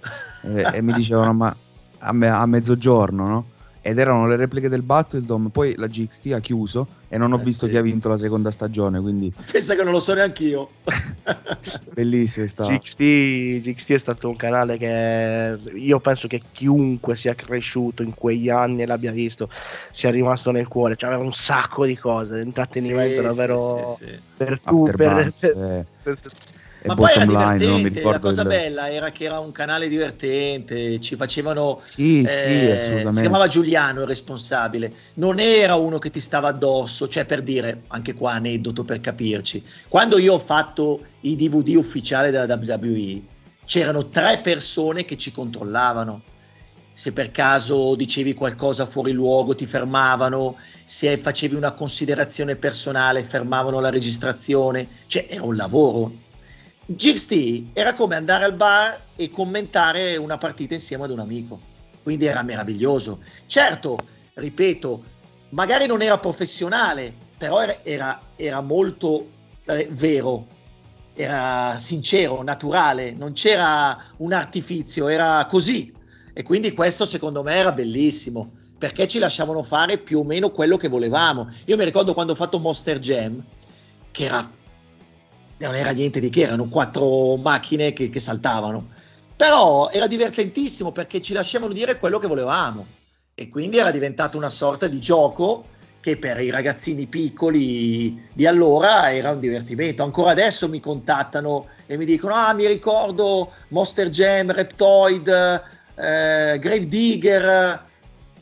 eh, 0.42 0.70
e 0.74 0.82
mi 0.82 0.92
dicevano, 0.92 1.32
ma 1.32 1.56
a, 1.98 2.12
me- 2.12 2.28
a 2.28 2.44
mezzogiorno, 2.46 3.26
no? 3.26 3.44
Ed 3.84 3.98
erano 3.98 4.28
le 4.28 4.36
repliche 4.36 4.68
del 4.68 4.82
Battledome, 4.82 5.50
poi 5.50 5.74
la 5.76 5.88
GXT 5.88 6.32
ha 6.34 6.38
chiuso 6.40 6.86
e 7.08 7.18
non 7.18 7.32
ho 7.32 7.38
Eh 7.38 7.42
visto 7.42 7.66
sì. 7.66 7.72
chi 7.72 7.76
ha 7.78 7.82
vinto 7.82 8.08
la 8.08 8.16
seconda 8.16 8.52
stagione, 8.52 9.00
quindi 9.00 9.32
Pensa 9.50 9.74
che 9.74 9.82
non 9.82 9.92
lo 9.92 9.98
so 9.98 10.14
neanche 10.14 10.44
io. 10.44 10.70
bellissimo 11.92 12.44
è 12.44 12.48
stato. 12.48 12.70
GXT, 12.70 13.60
GXT 13.60 13.92
è 13.92 13.98
stato 13.98 14.28
un 14.28 14.36
canale 14.36 14.76
che 14.78 15.58
io 15.74 15.98
penso 16.00 16.28
che 16.28 16.42
chiunque 16.52 17.16
sia 17.16 17.34
cresciuto 17.34 18.02
in 18.04 18.14
quegli 18.14 18.48
anni 18.48 18.82
e 18.82 18.86
l'abbia 18.86 19.10
visto 19.10 19.50
sia 19.90 20.10
rimasto 20.10 20.52
nel 20.52 20.68
cuore. 20.68 20.94
Cioè, 20.94 21.08
aveva 21.10 21.24
un 21.24 21.32
sacco 21.32 21.84
di 21.84 21.96
cose, 21.96 22.40
intrattenimento 22.40 23.20
Sì, 23.20 23.26
davvero 23.26 23.94
sì, 23.96 24.04
sì, 24.04 24.04
sì. 24.12 24.20
per 24.36 24.60
tu, 24.60 24.84
per, 24.94 25.32
eh, 25.40 25.86
per- 26.02 26.18
Ma 26.84 26.94
poi 26.94 27.10
era 27.12 27.24
bottom 27.24 27.40
line, 27.40 27.64
no? 27.64 27.76
divertente, 27.76 28.02
la 28.02 28.18
cosa 28.18 28.42
il- 28.42 28.48
bella 28.48 28.90
era 28.90 29.10
che 29.10 29.24
era 29.24 29.38
un 29.38 29.52
canale 29.52 29.88
divertente, 29.88 31.00
ci 31.00 31.16
facevano... 31.16 31.78
Sì, 31.78 32.22
eh, 32.22 32.28
sì, 32.28 32.70
assolutamente. 32.70 33.12
si 33.12 33.20
chiamava 33.20 33.46
Giuliano 33.46 34.00
il 34.00 34.06
responsabile, 34.06 34.92
non 35.14 35.38
era 35.38 35.76
uno 35.76 35.98
che 35.98 36.10
ti 36.10 36.20
stava 36.20 36.48
addosso, 36.48 37.08
cioè 37.08 37.24
per 37.24 37.42
dire, 37.42 37.82
anche 37.88 38.14
qua 38.14 38.32
aneddoto 38.32 38.84
per 38.84 39.00
capirci, 39.00 39.62
quando 39.88 40.18
io 40.18 40.34
ho 40.34 40.38
fatto 40.38 41.00
i 41.20 41.36
DVD 41.36 41.74
ufficiali 41.76 42.30
della 42.30 42.52
WWE, 42.54 43.22
c'erano 43.64 44.08
tre 44.08 44.40
persone 44.42 45.04
che 45.04 45.16
ci 45.16 45.30
controllavano. 45.30 46.22
Se 46.94 47.12
per 47.12 47.30
caso 47.30 47.94
dicevi 47.94 48.34
qualcosa 48.34 48.84
fuori 48.86 49.12
luogo 49.12 49.54
ti 49.54 49.64
fermavano, 49.66 50.56
se 50.84 51.16
facevi 51.16 51.54
una 51.54 51.72
considerazione 51.72 52.56
personale 52.56 53.22
fermavano 53.22 53.80
la 53.80 53.88
registrazione, 53.88 54.86
cioè 55.06 55.26
era 55.30 55.44
un 55.44 55.56
lavoro. 55.56 56.12
GXT 56.86 57.70
era 57.74 57.94
come 57.94 58.16
andare 58.16 58.44
al 58.44 58.54
bar 58.54 59.00
e 59.14 59.30
commentare 59.30 60.16
una 60.16 60.36
partita 60.36 60.74
insieme 60.74 61.04
ad 61.04 61.10
un 61.10 61.20
amico, 61.20 61.60
quindi 62.02 62.26
era 62.26 62.42
meraviglioso. 62.42 63.20
Certo, 63.46 63.98
ripeto, 64.34 65.04
magari 65.50 65.86
non 65.86 66.02
era 66.02 66.18
professionale, 66.18 67.14
però 67.38 67.62
era, 67.82 68.20
era, 68.36 68.60
molto 68.60 69.28
eh, 69.66 69.88
vero, 69.92 70.46
era 71.14 71.76
sincero, 71.78 72.42
naturale, 72.42 73.12
non 73.12 73.32
c'era 73.32 73.96
un 74.18 74.32
artifizio, 74.32 75.08
era 75.08 75.46
così. 75.48 75.92
E 76.34 76.42
quindi 76.42 76.72
questo 76.72 77.06
secondo 77.06 77.42
me 77.42 77.54
era 77.54 77.72
bellissimo, 77.72 78.52
perché 78.76 79.06
ci 79.06 79.18
lasciavano 79.18 79.62
fare 79.62 79.98
più 79.98 80.20
o 80.20 80.24
meno 80.24 80.50
quello 80.50 80.76
che 80.76 80.88
volevamo. 80.88 81.48
Io 81.66 81.76
mi 81.76 81.84
ricordo 81.84 82.14
quando 82.14 82.32
ho 82.32 82.36
fatto 82.36 82.58
Monster 82.58 82.98
Jam, 82.98 83.44
che 84.10 84.24
era 84.24 84.50
non 85.66 85.76
era 85.76 85.90
niente 85.90 86.20
di 86.20 86.28
che, 86.28 86.42
erano 86.42 86.68
quattro 86.68 87.36
macchine 87.36 87.92
che, 87.92 88.08
che 88.08 88.20
saltavano. 88.20 88.88
Però 89.36 89.90
era 89.90 90.06
divertentissimo 90.06 90.92
perché 90.92 91.20
ci 91.20 91.32
lasciavano 91.32 91.72
dire 91.72 91.98
quello 91.98 92.18
che 92.18 92.26
volevamo. 92.26 92.86
E 93.34 93.48
quindi 93.48 93.78
era 93.78 93.90
diventato 93.90 94.36
una 94.36 94.50
sorta 94.50 94.86
di 94.86 95.00
gioco 95.00 95.66
che 96.00 96.16
per 96.16 96.40
i 96.40 96.50
ragazzini 96.50 97.06
piccoli 97.06 98.28
di 98.32 98.46
allora 98.46 99.12
era 99.14 99.30
un 99.30 99.40
divertimento. 99.40 100.02
Ancora 100.02 100.32
adesso 100.32 100.68
mi 100.68 100.80
contattano 100.80 101.68
e 101.86 101.96
mi 101.96 102.04
dicono: 102.04 102.34
Ah, 102.34 102.52
mi 102.52 102.66
ricordo 102.66 103.52
Monster 103.68 104.10
Jam, 104.10 104.52
Reptoid, 104.52 105.28
eh, 105.28 106.58
Grave 106.58 106.88
Digger. 106.88 107.90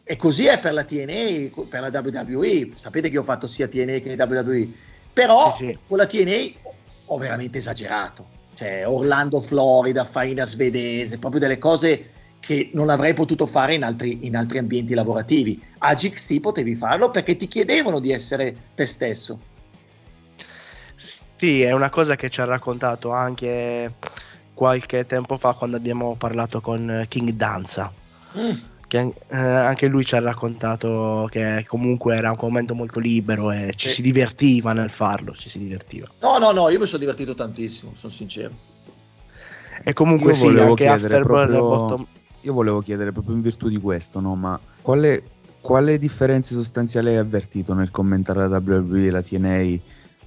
E 0.03 0.17
così 0.17 0.47
è 0.47 0.59
per 0.59 0.73
la 0.73 0.85
TNA, 0.85 1.65
per 1.69 1.81
la 1.83 2.01
WWE. 2.03 2.71
Sapete 2.75 3.11
che 3.11 3.19
ho 3.19 3.23
fatto 3.23 3.47
sia 3.47 3.69
TNA 3.69 3.99
che 3.99 4.17
WWE. 4.19 4.69
Però 5.13 5.55
Sì, 5.57 5.67
sì. 5.67 5.79
con 5.87 5.99
la 5.99 6.07
TNA 6.07 6.60
ho 7.13 7.19
veramente 7.19 7.59
esagerato. 7.59 8.39
Cioè, 8.55 8.87
Orlando, 8.87 9.41
Florida, 9.41 10.05
farina 10.05 10.45
svedese, 10.45 11.19
proprio 11.19 11.41
delle 11.41 11.59
cose 11.59 12.11
che 12.41 12.71
non 12.73 12.89
avrei 12.89 13.15
potuto 13.15 13.47
fare 13.47 13.75
in 13.75 13.85
altri, 13.85 14.27
in 14.27 14.37
altri 14.37 14.59
ambienti 14.59 14.95
lavorativi. 14.95 15.63
A 15.79 15.95
GXT 15.95 16.41
potevi 16.41 16.75
farlo 16.75 17.11
perché 17.11 17.37
ti 17.37 17.47
chiedevano 17.47 18.01
di 18.01 18.13
essere 18.13 18.57
te 18.75 18.87
stesso. 18.87 19.41
Sì, 21.37 21.63
è 21.63 21.73
una 21.73 21.91
cosa 21.91 22.17
che 22.17 22.29
ci 22.29 22.41
ha 22.41 22.45
raccontato 22.45 23.11
anche 23.11 23.95
qualche 24.55 25.07
tempo 25.07 25.39
fa 25.39 25.55
quando 25.55 25.77
abbiamo 25.77 26.15
parlato 26.17 26.61
con 26.61 27.07
King 27.09 27.31
Danza. 27.31 27.93
Mm. 28.39 28.51
Che 28.91 28.99
eh, 29.29 29.37
anche 29.39 29.87
lui 29.87 30.05
ci 30.05 30.17
ha 30.17 30.21
raccontato 30.21 31.29
che 31.31 31.65
comunque 31.69 32.17
era 32.17 32.33
un 32.33 32.37
momento 32.41 32.75
molto 32.75 32.99
libero 32.99 33.53
e 33.53 33.73
ci 33.77 33.87
Sì. 33.87 33.95
si 33.95 34.03
divertiva 34.03 34.73
nel 34.73 34.91
farlo, 34.91 35.33
ci 35.35 35.49
si 35.49 35.61
divertiva. 35.61 36.09
No, 36.21 36.39
no, 36.39 36.51
no, 36.51 36.69
io 36.71 36.81
mi 36.81 36.87
sono 36.87 36.99
divertito 36.99 37.33
tantissimo, 37.35 37.93
sono 37.95 38.11
sincero. 38.13 38.53
E 39.85 39.93
comunque 39.93 40.31
Io 40.31 40.35
sì, 40.35 40.43
volevo 40.47 40.71
anche 40.71 40.83
chiedere 40.83 41.15
Afterburn 41.15 41.51
proprio- 41.53 41.69
bottom- 41.69 42.07
Io 42.41 42.53
volevo 42.53 42.81
chiedere 42.81 43.13
proprio 43.13 43.37
in 43.37 43.43
virtù 43.43 43.69
di 43.69 43.79
questo, 43.79 44.19
no? 44.19 44.35
Ma 44.35 44.59
quale, 44.83 45.23
quale 45.61 45.97
differenze 45.97 46.55
sostanziali 46.55 47.11
hai 47.11 47.17
avvertito 47.19 47.75
nel 47.75 47.93
commentare 47.93 48.49
la 48.49 48.61
WWE 48.65 49.07
e 49.07 49.11
la 49.13 49.23
TNA? 49.23 49.79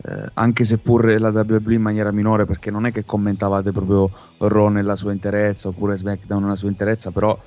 eh, 0.06 0.30
anche 0.34 0.64
seppur 0.64 1.06
la 1.20 1.30
WWE 1.30 1.76
in 1.76 1.82
maniera 1.82 2.12
minore, 2.12 2.46
perché 2.46 2.72
non 2.72 2.88
è 2.88 2.92
che 2.92 3.06
commentavate 3.06 3.72
proprio 3.72 4.10
Raw 4.40 4.68
nella 4.70 4.96
sua 4.96 5.12
interezza 5.12 5.68
oppure 5.68 5.96
SmackDown 5.96 6.42
nella 6.42 6.56
sua 6.56 6.68
interezza, 6.68 7.12
però 7.12 7.32
eh, 7.32 7.40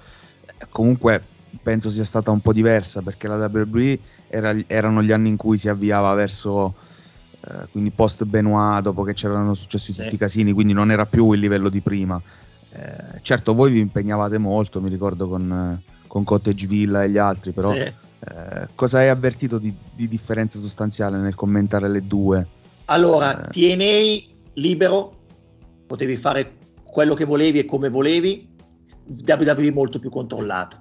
comunque 0.71 1.23
penso 1.62 1.90
sia 1.90 2.05
stata 2.05 2.31
un 2.31 2.40
po' 2.40 2.53
diversa 2.53 3.03
perché 3.03 3.29
la 3.29 3.37
WWE 3.47 3.99
era- 4.29 4.55
erano 4.66 5.03
gli 5.03 5.12
anni 5.12 5.29
in 5.29 5.37
cui 5.37 5.57
si 5.59 5.69
avviava 5.69 6.12
verso 6.14 6.75
eh, 7.49 7.66
quindi 7.71 7.90
post 7.90 8.25
Benoit 8.25 8.83
dopo 8.83 9.03
che 9.05 9.12
c'erano 9.14 9.55
successi 9.55 9.92
Sì. 9.92 10.03
tutti 10.03 10.14
i 10.16 10.19
casini, 10.19 10.53
quindi 10.53 10.73
non 10.73 10.90
era 10.90 11.07
più 11.07 11.31
il 11.33 11.40
livello 11.40 11.69
di 11.69 11.81
prima. 11.81 12.21
Eh, 12.73 13.21
certo, 13.23 13.55
voi 13.55 13.71
vi 13.73 13.79
impegnavate 13.81 14.37
molto, 14.38 14.81
mi 14.81 14.88
ricordo 14.88 15.29
con, 15.29 15.81
con 16.07 16.25
Cottage 16.25 16.66
Villa 16.66 17.05
e 17.05 17.11
gli 17.11 17.19
altri, 17.19 17.53
però 17.53 17.73
Sì. 17.73 17.79
eh, 17.79 17.95
cosa 18.75 18.99
hai 18.99 19.09
avvertito 19.09 19.59
di, 19.59 19.73
di 19.95 20.09
differenza 20.09 20.59
sostanziale 20.59 21.19
nel 21.19 21.35
commentare 21.37 21.88
le 21.88 22.05
due? 22.07 22.47
Allora, 22.87 23.49
Eh. 23.49 23.51
TNA 23.51 24.35
libero, 24.55 25.14
potevi 25.87 26.16
fare 26.16 26.53
quello 26.83 27.14
che 27.14 27.25
volevi 27.25 27.61
e 27.61 27.64
come 27.64 27.88
volevi, 27.90 28.49
WWE 29.27 29.72
molto 29.72 29.99
più 29.99 30.11
controllato, 30.11 30.81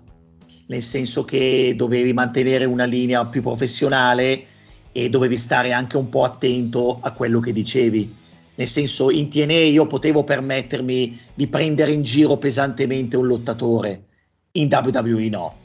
nel 0.67 0.81
senso 0.81 1.23
che 1.23 1.73
dovevi 1.75 2.13
mantenere 2.13 2.65
una 2.65 2.85
linea 2.85 3.25
più 3.25 3.41
professionale 3.41 4.45
e 4.91 5.09
dovevi 5.09 5.37
stare 5.37 5.73
anche 5.73 5.97
un 5.97 6.09
po' 6.09 6.23
attento 6.23 6.99
a 7.01 7.11
quello 7.11 7.39
che 7.39 7.51
dicevi. 7.51 8.15
Nel 8.55 8.67
senso, 8.67 9.11
in 9.11 9.29
TNA 9.29 9.53
io 9.53 9.85
potevo 9.87 10.23
permettermi 10.23 11.19
di 11.33 11.47
prendere 11.47 11.91
in 11.91 12.03
giro 12.03 12.37
pesantemente 12.37 13.17
un 13.17 13.27
lottatore, 13.27 14.05
in 14.53 14.69
WWE 14.71 15.29
no. 15.29 15.55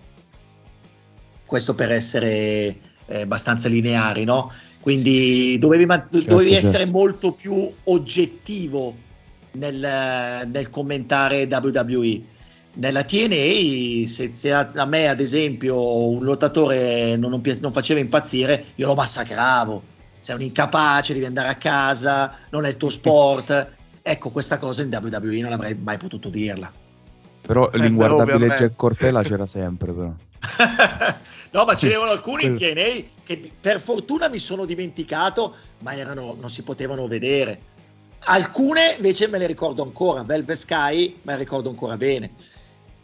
Questo 1.47 1.75
per 1.75 1.93
essere 1.93 2.77
eh, 3.07 3.21
abbastanza 3.23 3.69
lineari, 3.69 4.25
no? 4.25 4.51
Quindi 4.81 5.59
dovevi, 5.59 5.87
Certo, 5.87 6.21
dovevi 6.23 6.51
certo. 6.51 6.67
essere 6.67 6.87
molto 6.87 7.33
più 7.33 7.71
oggettivo 7.85 9.09
nel, 9.53 10.47
nel 10.47 10.71
commentare 10.71 11.49
WWE. 11.51 12.23
Nella 12.73 13.03
TNA, 13.03 14.07
se, 14.07 14.33
se 14.33 14.53
a, 14.53 14.71
a 14.75 14.85
me 14.85 15.09
ad 15.09 15.19
esempio 15.21 16.09
un 16.09 16.23
lottatore 16.23 17.17
non, 17.17 17.31
non 17.31 17.43
non 17.61 17.73
faceva 17.73 17.99
impazzire, 17.99 18.65
io 18.77 18.87
lo 18.87 18.95
massacravo. 18.95 19.83
Sei 20.21 20.35
un 20.35 20.43
incapace, 20.43 21.15
devi 21.15 21.25
andare 21.25 21.49
a 21.49 21.55
casa, 21.57 22.37
non 22.51 22.65
è 22.65 22.69
il 22.69 22.77
tuo 22.77 22.91
sport. 22.91 23.69
ecco, 24.03 24.31
questa 24.31 24.59
cosa 24.59 24.83
in 24.83 24.91
WWE 24.93 25.41
non 25.41 25.53
avrei 25.53 25.75
mai 25.75 25.97
potuto 25.97 26.29
dirla. 26.29 26.73
Però 27.41 27.69
però 27.69 27.83
l'inguardabile 27.83 28.35
ovviamente- 28.37 28.65
Jack 28.65 28.77
Cortella 28.77 29.23
c'era 29.23 29.47
sempre, 29.47 29.93
però. 29.93 30.13
no, 31.53 31.65
ma 31.65 31.75
ce 31.75 31.89
n'erano 31.89 32.11
alcuni 32.11 32.45
in 32.45 32.55
TNA 32.55 33.09
che 33.25 33.51
per 33.61 33.81
fortuna 33.81 34.29
mi 34.29 34.39
sono 34.39 34.65
dimenticato, 34.65 35.55
ma 35.81 35.95
erano, 35.95 36.37
non 36.39 36.51
si 36.51 36.63
potevano 36.63 37.07
vedere. 37.07 37.61
Alcune 38.25 38.95
invece 38.97 39.29
me 39.29 39.39
le 39.39 39.47
ricordo 39.47 39.83
ancora, 39.83 40.23
Velvet 40.23 40.57
Sky 40.57 41.19
me 41.23 41.33
le 41.33 41.39
ricordo 41.39 41.69
ancora 41.69 41.97
bene. 41.97 42.31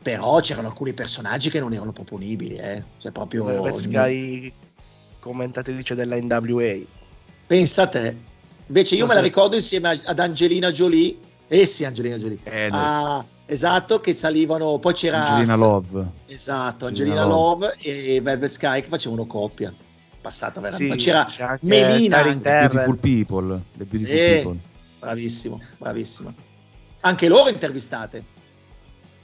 Però 0.03 0.39
c'erano 0.41 0.69
alcuni 0.69 0.93
personaggi 0.93 1.51
che 1.51 1.59
non 1.59 1.73
erano 1.73 1.93
proponibili, 1.93 2.57
eh. 2.57 2.85
Cioè 2.99 3.11
proprio 3.11 3.45
Velvet 3.45 3.77
Sky 3.77 4.53
commentatrice 5.19 5.95
della 5.97 6.17
NWA. 6.17 6.77
Pensa 7.47 7.83
a 7.83 7.87
te. 7.89 8.17
Invece 8.67 8.95
io 8.95 9.07
me 9.07 9.15
la 9.15 9.21
ricordo 9.21 9.57
insieme 9.57 10.01
ad 10.05 10.19
Angelina 10.19 10.71
Jolie. 10.71 11.17
Eh 11.49 11.67
sì, 11.67 11.85
Angelina 11.85 12.17
Jolie. 12.17 12.39
Eh. 12.45 12.69
Ah, 12.71 13.25
esatto, 13.47 14.01
che 14.01 14.13
salivano. 14.13 14.79
Poi 14.79 14.93
c'era 14.93 15.25
Angelina 15.25 15.57
Love. 15.57 16.07
Esatto, 16.27 16.87
Angelina 16.87 17.23
Angelina 17.23 17.37
Love 17.37 17.75
e 17.79 18.21
Velvet 18.21 18.51
Sky 18.51 18.83
che 18.83 18.89
facevano 18.89 19.27
coppia. 19.27 19.73
Passata 20.21 20.61
veramente. 20.61 20.99
Sì, 20.99 21.09
c'era 21.09 21.59
Melina. 21.63 22.23
Terrell. 22.23 22.41
Beautiful 22.41 22.97
People. 22.99 23.61
The 23.77 23.85
Beautiful 23.85 24.17
Sì. 24.17 24.35
People. 24.35 24.59
Bravissimo, 24.99 25.61
bravissimo. 25.79 26.35
Anche 27.01 27.29
loro 27.29 27.51
intervistate. 27.51 28.25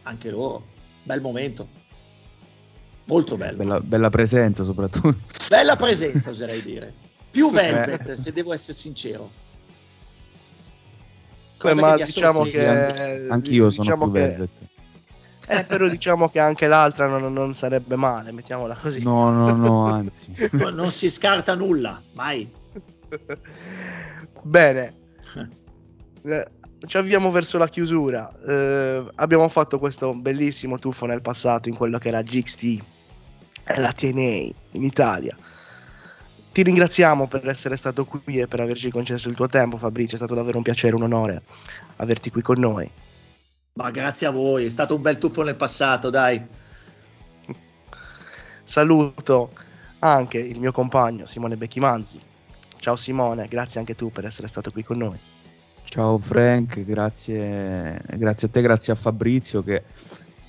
Anche 0.03 0.31
loro. 0.31 0.67
Bel 1.03 1.21
momento. 1.21 1.69
Molto 3.07 3.37
bello. 3.37 3.57
Bella, 3.57 3.75
Bella, 3.75 3.81
bella 3.81 4.11
presenza 4.11 4.63
soprattutto. 4.65 5.17
presenza, 5.77 6.31
oserei 6.31 6.63
dire. 6.63 6.93
Più 7.31 7.51
Velvet, 7.51 8.13
se 8.13 8.33
devo 8.33 8.53
essere 8.53 8.77
sincero. 8.77 9.31
Cosa 11.57 11.81
ma 11.81 11.95
che 11.95 12.05
diciamo 12.05 12.43
che 12.43 12.67
Anch'io 13.29 13.71
sono 13.71 13.83
diciamo 13.85 14.05
più 14.11 14.13
che- 14.13 14.27
Velvet. 14.27 14.51
Eh, 15.49 15.65
però 15.65 15.89
diciamo 15.89 16.29
che 16.29 16.39
anche 16.39 16.67
l'altra 16.69 17.07
non, 17.07 17.33
non 17.33 17.55
sarebbe 17.55 17.97
male, 17.97 18.31
mettiamola 18.33 18.77
così. 18.77 19.03
No, 19.03 19.31
no, 19.31 19.55
no, 19.57 19.87
anzi. 19.87 20.33
non 20.53 20.91
si 20.91 21.11
scarta 21.11 21.55
nulla, 21.57 22.01
mai. 22.13 22.51
Bene, 24.43 24.95
Eh, 26.25 26.47
ci 26.87 26.97
avviamo 26.97 27.31
verso 27.31 27.59
la 27.59 27.69
chiusura. 27.69 28.33
Eh, 28.47 29.05
abbiamo 29.17 29.49
fatto 29.49 29.79
questo 29.79 30.15
bellissimo 30.15 30.79
tuffo 30.79 31.07
nel 31.07 31.23
passato 31.23 31.69
in 31.69 31.77
quello 31.77 31.99
che 31.99 32.09
era 32.09 32.23
GXT 32.23 32.63
e 33.65 33.81
la 33.81 33.93
TNA 33.93 34.53
in 34.73 34.83
Italia. 34.85 35.37
Ti 36.53 36.63
ringraziamo 36.63 37.29
per 37.29 37.49
essere 37.49 37.77
stato 37.77 38.05
qui 38.05 38.39
e 38.39 38.47
per 38.47 38.61
averci 38.61 38.91
concesso 38.91 39.29
il 39.29 39.35
tuo 39.35 39.49
tempo, 39.49 39.79
Fabrizio. 39.79 40.15
È 40.15 40.19
stato 40.19 40.35
davvero 40.35 40.59
un 40.59 40.65
piacere, 40.65 40.95
un 40.95 41.03
onore 41.03 41.43
averti 41.97 42.31
qui 42.31 42.43
con 42.43 42.59
noi. 42.59 42.91
Ma 43.75 43.91
grazie 43.91 44.27
a 44.27 44.31
voi, 44.31 44.67
è 44.67 44.69
stato 44.69 44.95
un 44.95 45.03
bel 45.03 45.17
tuffo 45.17 45.43
nel 45.43 45.57
passato, 45.57 46.11
dai. 46.11 46.45
Saluto 48.65 49.53
anche 50.01 50.39
il 50.39 50.61
mio 50.61 50.73
compagno 50.73 51.27
Simone 51.27 51.57
Becchimanzi. 51.57 52.21
Ciao 52.79 52.97
Simone, 52.97 53.47
grazie 53.49 53.81
anche 53.81 53.95
tu 53.95 54.11
per 54.11 54.27
essere 54.27 54.49
stato 54.49 54.71
qui 54.71 54.83
con 54.83 54.99
noi. 54.99 55.19
Ciao 55.93 56.17
Frank, 56.17 56.83
grazie, 56.85 58.01
grazie 58.17 58.49
a 58.49 58.51
te, 58.51 58.63
grazie 58.63 58.95
a 58.95 58.97
Fabrizio 58.97 59.63
che 59.63 59.83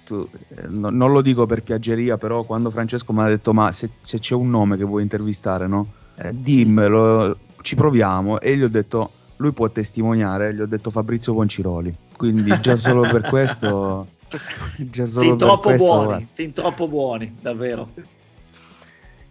tu, 0.05 0.25
eh, 0.55 0.67
no- 0.69 0.89
non 0.89 1.11
lo 1.11 1.19
dico 1.21 1.45
per 1.45 1.61
piaggeria, 1.63 2.17
però 2.17 2.43
quando 2.43 2.71
Francesco 2.71 3.11
mi 3.11 3.23
ha 3.23 3.27
detto 3.27 3.51
ma 3.53 3.69
se, 3.73 3.89
se 3.99 4.19
c'è 4.19 4.35
un 4.35 4.49
nome 4.49 4.77
che 4.77 4.85
vuoi 4.85 5.01
intervistare, 5.01 5.67
no? 5.67 5.91
Eh, 6.15 6.31
dimmelo, 6.33 7.37
ci 7.61 7.75
proviamo 7.75 8.39
e 8.39 8.55
gli 8.55 8.63
ho 8.63 8.69
detto 8.69 9.11
lui 9.35 9.51
può 9.51 9.69
testimoniare, 9.69 10.53
gli 10.53 10.61
ho 10.61 10.65
detto 10.65 10.89
Fabrizio 10.89 11.33
Ponciroli, 11.33 11.93
quindi 12.15 12.57
già 12.61 12.77
solo 12.77 13.01
per 13.01 13.23
questo... 13.23 14.07
Già 14.77 15.05
solo 15.05 15.19
Fin 15.19 15.37
per 15.37 15.47
troppo 15.47 15.67
questo, 15.67 15.85
buoni, 15.85 16.05
guarda. 16.05 16.25
fin 16.31 16.53
troppo 16.53 16.87
buoni, 16.87 17.35
davvero. 17.41 17.89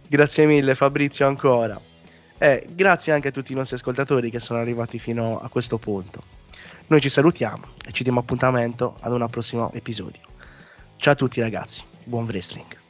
Grazie 0.07 0.45
mille 0.45 0.75
Fabrizio 0.75 1.25
ancora. 1.25 1.81
E 2.43 2.67
grazie 2.69 3.13
anche 3.13 3.29
a 3.29 3.31
tutti 3.31 3.53
i 3.53 3.55
nostri 3.55 3.77
ascoltatori 3.77 4.29
che 4.29 4.41
sono 4.41 4.59
arrivati 4.59 4.99
fino 4.99 5.39
a 5.39 5.47
questo 5.47 5.77
punto. 5.77 6.23
Noi 6.87 6.99
ci 6.99 7.07
salutiamo 7.07 7.67
e 7.87 7.93
ci 7.93 8.03
diamo 8.03 8.19
appuntamento 8.19 8.97
ad 8.99 9.13
un 9.13 9.25
prossimo 9.29 9.71
episodio. 9.71 10.21
Ciao 10.97 11.13
a 11.13 11.15
tutti 11.15 11.39
ragazzi, 11.39 11.83
buon 12.03 12.25
wrestling. 12.25 12.82